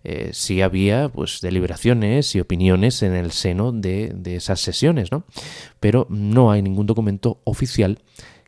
Eh, 0.03 0.29
sí 0.31 0.61
había 0.61 1.09
pues 1.09 1.41
deliberaciones 1.41 2.33
y 2.35 2.39
opiniones 2.39 3.03
en 3.03 3.13
el 3.13 3.31
seno 3.31 3.71
de, 3.71 4.13
de 4.15 4.37
esas 4.37 4.61
sesiones, 4.61 5.11
¿no? 5.11 5.25
Pero 5.79 6.07
no 6.09 6.51
hay 6.51 6.61
ningún 6.61 6.85
documento 6.85 7.41
oficial 7.43 7.99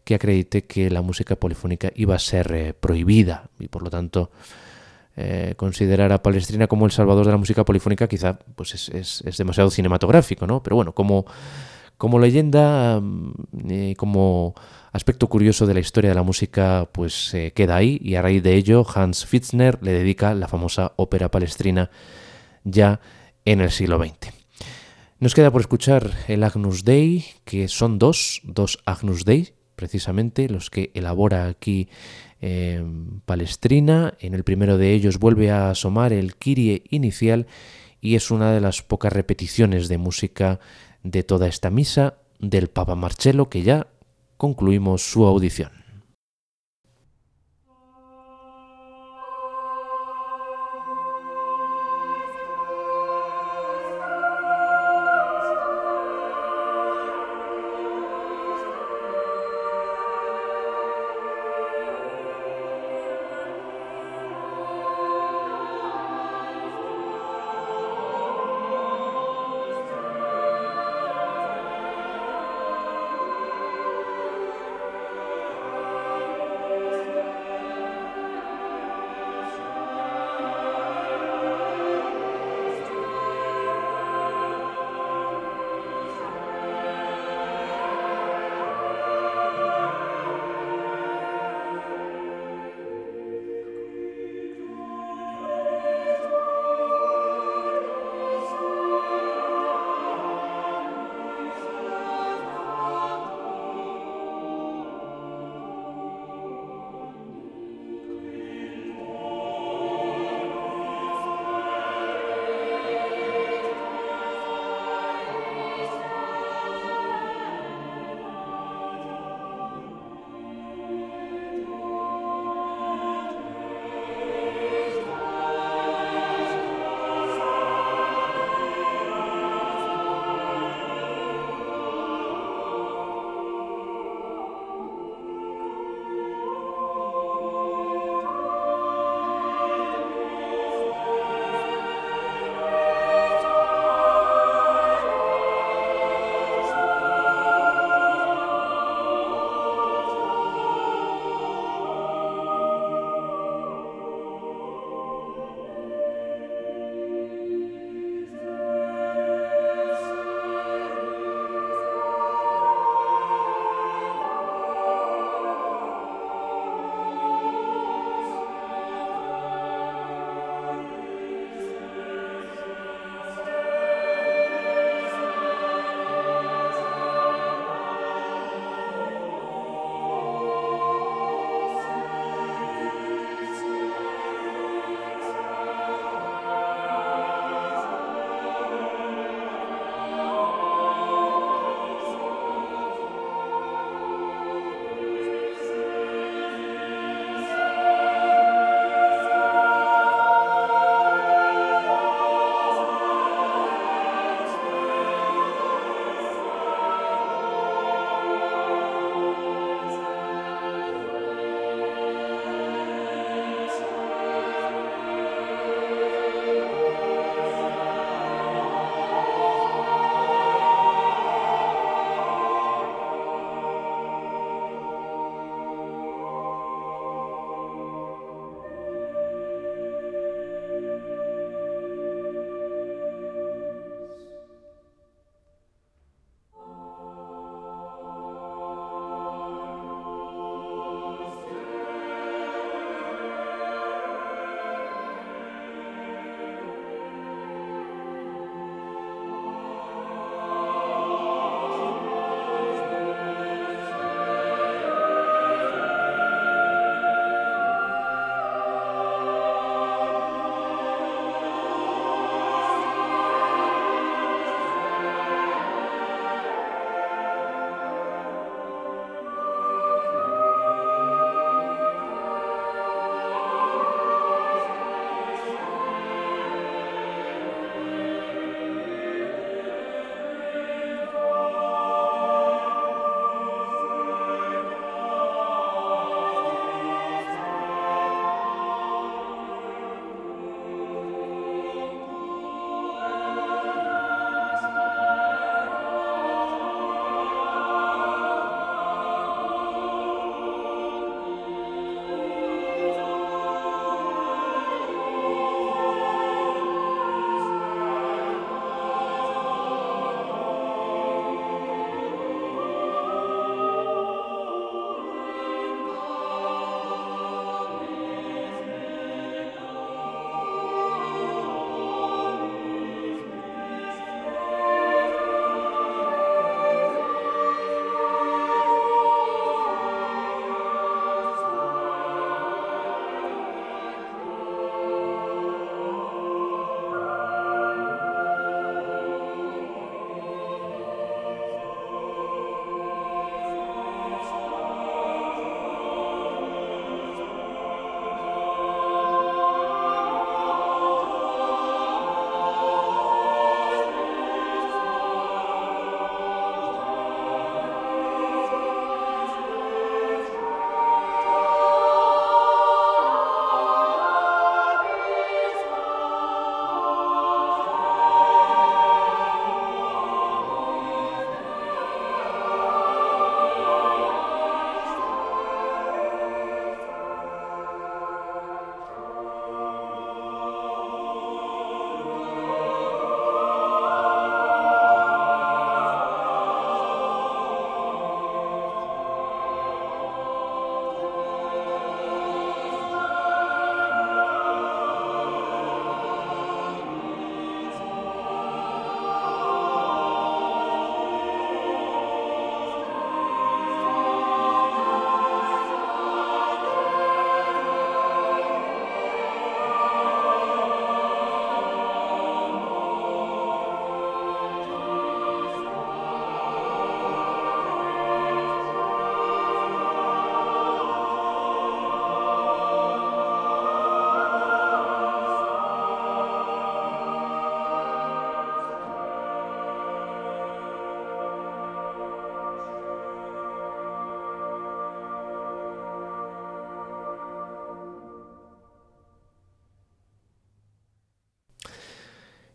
que 0.03 0.15
acredite 0.15 0.65
que 0.65 0.89
la 0.89 1.01
música 1.01 1.35
polifónica 1.35 1.91
iba 1.95 2.15
a 2.15 2.19
ser 2.19 2.51
eh, 2.51 2.73
prohibida 2.73 3.49
y 3.59 3.67
por 3.67 3.83
lo 3.83 3.89
tanto 3.89 4.31
eh, 5.15 5.53
considerar 5.57 6.11
a 6.11 6.23
Palestrina 6.23 6.67
como 6.67 6.85
el 6.85 6.91
salvador 6.91 7.25
de 7.25 7.31
la 7.31 7.37
música 7.37 7.65
polifónica 7.65 8.07
quizá 8.07 8.39
pues 8.55 8.89
es, 8.89 9.23
demasiado 9.37 9.69
cinematográfico, 9.69 10.47
¿no? 10.47 10.63
Pero 10.63 10.77
bueno, 10.77 10.93
como, 10.93 11.25
como 11.97 12.19
leyenda 12.19 12.99
mm, 13.01 13.93
como 13.97 14.55
aspecto 14.91 15.27
curioso 15.27 15.67
de 15.67 15.73
la 15.73 15.81
historia 15.81 16.11
de 16.11 16.15
la 16.15 16.23
música 16.23 16.87
pues 16.91 17.35
queda 17.53 17.75
ahí 17.75 17.99
y 18.01 18.15
a 18.15 18.21
raíz 18.21 18.41
de 18.41 18.55
ello 18.55 18.85
Hans 18.95 19.25
Fitzner 19.25 19.77
le 19.83 19.91
dedica 19.91 20.33
la 20.33 20.47
famosa 20.47 20.93
ópera 20.95 21.29
palestrina 21.29 21.91
ya 22.63 22.99
en 23.45 23.61
el 23.61 23.71
siglo 23.71 23.99
XX. 24.03 24.39
Nos 25.19 25.35
queda 25.35 25.51
por 25.51 25.59
escuchar 25.59 26.11
el 26.29 26.45
Agnus 26.45 26.85
Dei, 26.85 27.25
que 27.43 27.67
son 27.67 27.99
dos, 27.99 28.39
dos 28.45 28.79
Agnus 28.85 29.25
Dei, 29.25 29.53
precisamente 29.79 30.49
los 30.49 30.69
que 30.69 30.91
elabora 30.93 31.47
aquí 31.47 31.87
eh, 32.41 32.83
Palestrina. 33.25 34.13
En 34.19 34.33
el 34.33 34.43
primero 34.43 34.77
de 34.77 34.93
ellos 34.93 35.19
vuelve 35.19 35.51
a 35.51 35.69
asomar 35.69 36.11
el 36.11 36.35
Kyrie 36.35 36.83
inicial 36.89 37.47
y 38.01 38.15
es 38.15 38.29
una 38.29 38.51
de 38.51 38.59
las 38.59 38.81
pocas 38.81 39.13
repeticiones 39.13 39.87
de 39.87 39.97
música 39.97 40.59
de 41.01 41.23
toda 41.23 41.47
esta 41.47 41.69
misa 41.69 42.15
del 42.39 42.67
Papa 42.67 42.95
Marcello 42.95 43.47
que 43.47 43.63
ya 43.63 43.87
concluimos 44.35 45.01
su 45.09 45.25
audición. 45.25 45.78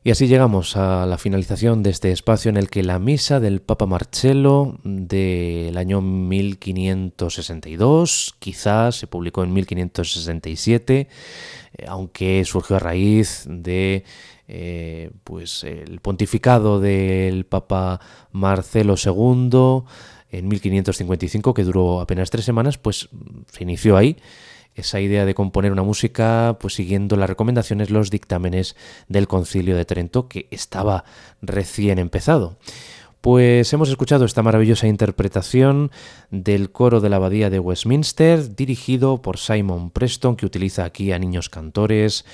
Y 0.06 0.10
así 0.10 0.26
llegamos 0.26 0.76
a 0.76 1.06
la 1.06 1.16
finalización 1.16 1.82
de 1.82 1.88
este 1.88 2.12
espacio 2.12 2.50
en 2.50 2.58
el 2.58 2.68
que 2.68 2.82
la 2.82 2.98
misa 2.98 3.40
del 3.40 3.62
Papa 3.62 3.86
Marcello 3.86 4.76
del 4.84 5.78
año 5.78 6.02
1562, 6.02 8.34
quizás 8.38 8.96
se 8.96 9.06
publicó 9.06 9.44
en 9.44 9.54
1567, 9.54 11.08
eh, 11.78 11.84
aunque 11.88 12.44
surgió 12.44 12.76
a 12.76 12.80
raíz 12.80 13.46
de 13.48 14.04
eh, 14.46 15.10
pues 15.24 15.64
el 15.64 16.00
pontificado 16.00 16.80
del 16.80 17.46
Papa 17.46 17.98
Marcelo 18.30 18.96
II 19.02 19.84
en 20.28 20.48
1555, 20.48 21.54
que 21.54 21.64
duró 21.64 22.02
apenas 22.02 22.28
tres 22.28 22.44
semanas, 22.44 22.76
pues 22.76 23.08
se 23.50 23.62
inició 23.62 23.96
ahí 23.96 24.18
esa 24.74 25.00
idea 25.00 25.24
de 25.24 25.34
componer 25.34 25.72
una 25.72 25.82
música 25.82 26.56
pues 26.60 26.74
siguiendo 26.74 27.16
las 27.16 27.28
recomendaciones, 27.28 27.90
los 27.90 28.10
dictámenes 28.10 28.76
del 29.08 29.28
Concilio 29.28 29.76
de 29.76 29.84
Trento 29.84 30.28
que 30.28 30.48
estaba 30.50 31.04
recién 31.42 31.98
empezado. 31.98 32.56
Pues 33.20 33.72
hemos 33.72 33.88
escuchado 33.88 34.26
esta 34.26 34.42
maravillosa 34.42 34.86
interpretación 34.86 35.90
del 36.30 36.70
coro 36.70 37.00
de 37.00 37.08
la 37.08 37.16
Abadía 37.16 37.48
de 37.48 37.58
Westminster, 37.58 38.54
dirigido 38.54 39.22
por 39.22 39.38
Simon 39.38 39.88
Preston, 39.90 40.36
que 40.36 40.44
utiliza 40.44 40.84
aquí 40.84 41.10
a 41.10 41.18
niños 41.18 41.48
cantores, 41.48 42.26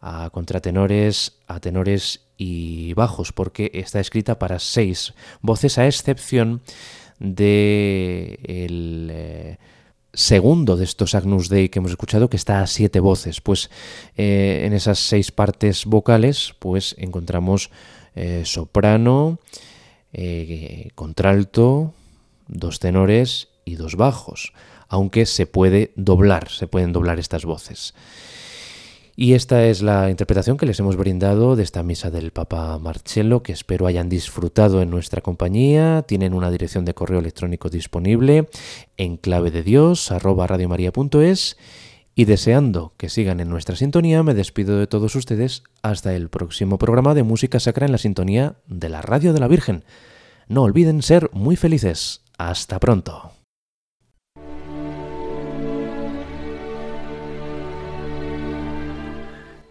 a 0.00 0.30
contratenores, 0.30 1.36
a 1.48 1.60
tenores 1.60 2.22
y 2.38 2.94
bajos, 2.94 3.32
porque 3.32 3.70
está 3.74 4.00
escrita 4.00 4.38
para 4.38 4.58
seis 4.58 5.12
voces, 5.42 5.76
a 5.76 5.86
excepción 5.86 6.62
de 7.18 8.38
el, 8.44 9.10
eh, 9.12 9.58
segundo 10.12 10.76
de 10.76 10.84
estos 10.84 11.14
Agnus 11.14 11.48
Dei 11.48 11.68
que 11.68 11.78
hemos 11.78 11.92
escuchado, 11.92 12.28
que 12.28 12.36
está 12.36 12.60
a 12.60 12.66
siete 12.66 13.00
voces. 13.00 13.40
Pues 13.40 13.70
eh, 14.16 14.62
en 14.64 14.72
esas 14.72 14.98
seis 14.98 15.32
partes 15.32 15.84
vocales, 15.84 16.54
pues 16.58 16.94
encontramos 16.98 17.70
eh, 18.14 18.42
soprano, 18.44 19.38
eh, 20.12 20.90
contralto, 20.94 21.94
dos 22.48 22.78
tenores 22.80 23.48
y 23.64 23.76
dos 23.76 23.96
bajos, 23.96 24.52
aunque 24.88 25.26
se 25.26 25.46
puede 25.46 25.92
doblar, 25.96 26.48
se 26.48 26.66
pueden 26.66 26.92
doblar 26.92 27.18
estas 27.18 27.44
voces. 27.44 27.94
Y 29.20 29.34
esta 29.34 29.66
es 29.66 29.82
la 29.82 30.10
interpretación 30.10 30.56
que 30.56 30.64
les 30.64 30.78
hemos 30.78 30.94
brindado 30.94 31.56
de 31.56 31.64
esta 31.64 31.82
misa 31.82 32.08
del 32.08 32.30
Papa 32.30 32.78
Marcello, 32.78 33.42
que 33.42 33.50
espero 33.50 33.88
hayan 33.88 34.08
disfrutado 34.08 34.80
en 34.80 34.90
nuestra 34.90 35.22
compañía. 35.22 36.04
Tienen 36.06 36.34
una 36.34 36.52
dirección 36.52 36.84
de 36.84 36.94
correo 36.94 37.18
electrónico 37.18 37.68
disponible 37.68 38.48
en 38.96 39.16
clave 39.16 39.50
de 39.50 39.64
Dios. 39.64 40.12
Y 42.14 42.24
deseando 42.26 42.92
que 42.96 43.08
sigan 43.08 43.40
en 43.40 43.48
nuestra 43.48 43.74
sintonía, 43.74 44.22
me 44.22 44.34
despido 44.34 44.78
de 44.78 44.86
todos 44.86 45.16
ustedes 45.16 45.64
hasta 45.82 46.14
el 46.14 46.28
próximo 46.28 46.78
programa 46.78 47.14
de 47.14 47.24
Música 47.24 47.58
Sacra 47.58 47.86
en 47.86 47.92
la 47.92 47.98
sintonía 47.98 48.54
de 48.68 48.88
la 48.88 49.02
Radio 49.02 49.32
de 49.32 49.40
la 49.40 49.48
Virgen. 49.48 49.82
No 50.46 50.62
olviden 50.62 51.02
ser 51.02 51.28
muy 51.32 51.56
felices. 51.56 52.22
Hasta 52.38 52.78
pronto. 52.78 53.32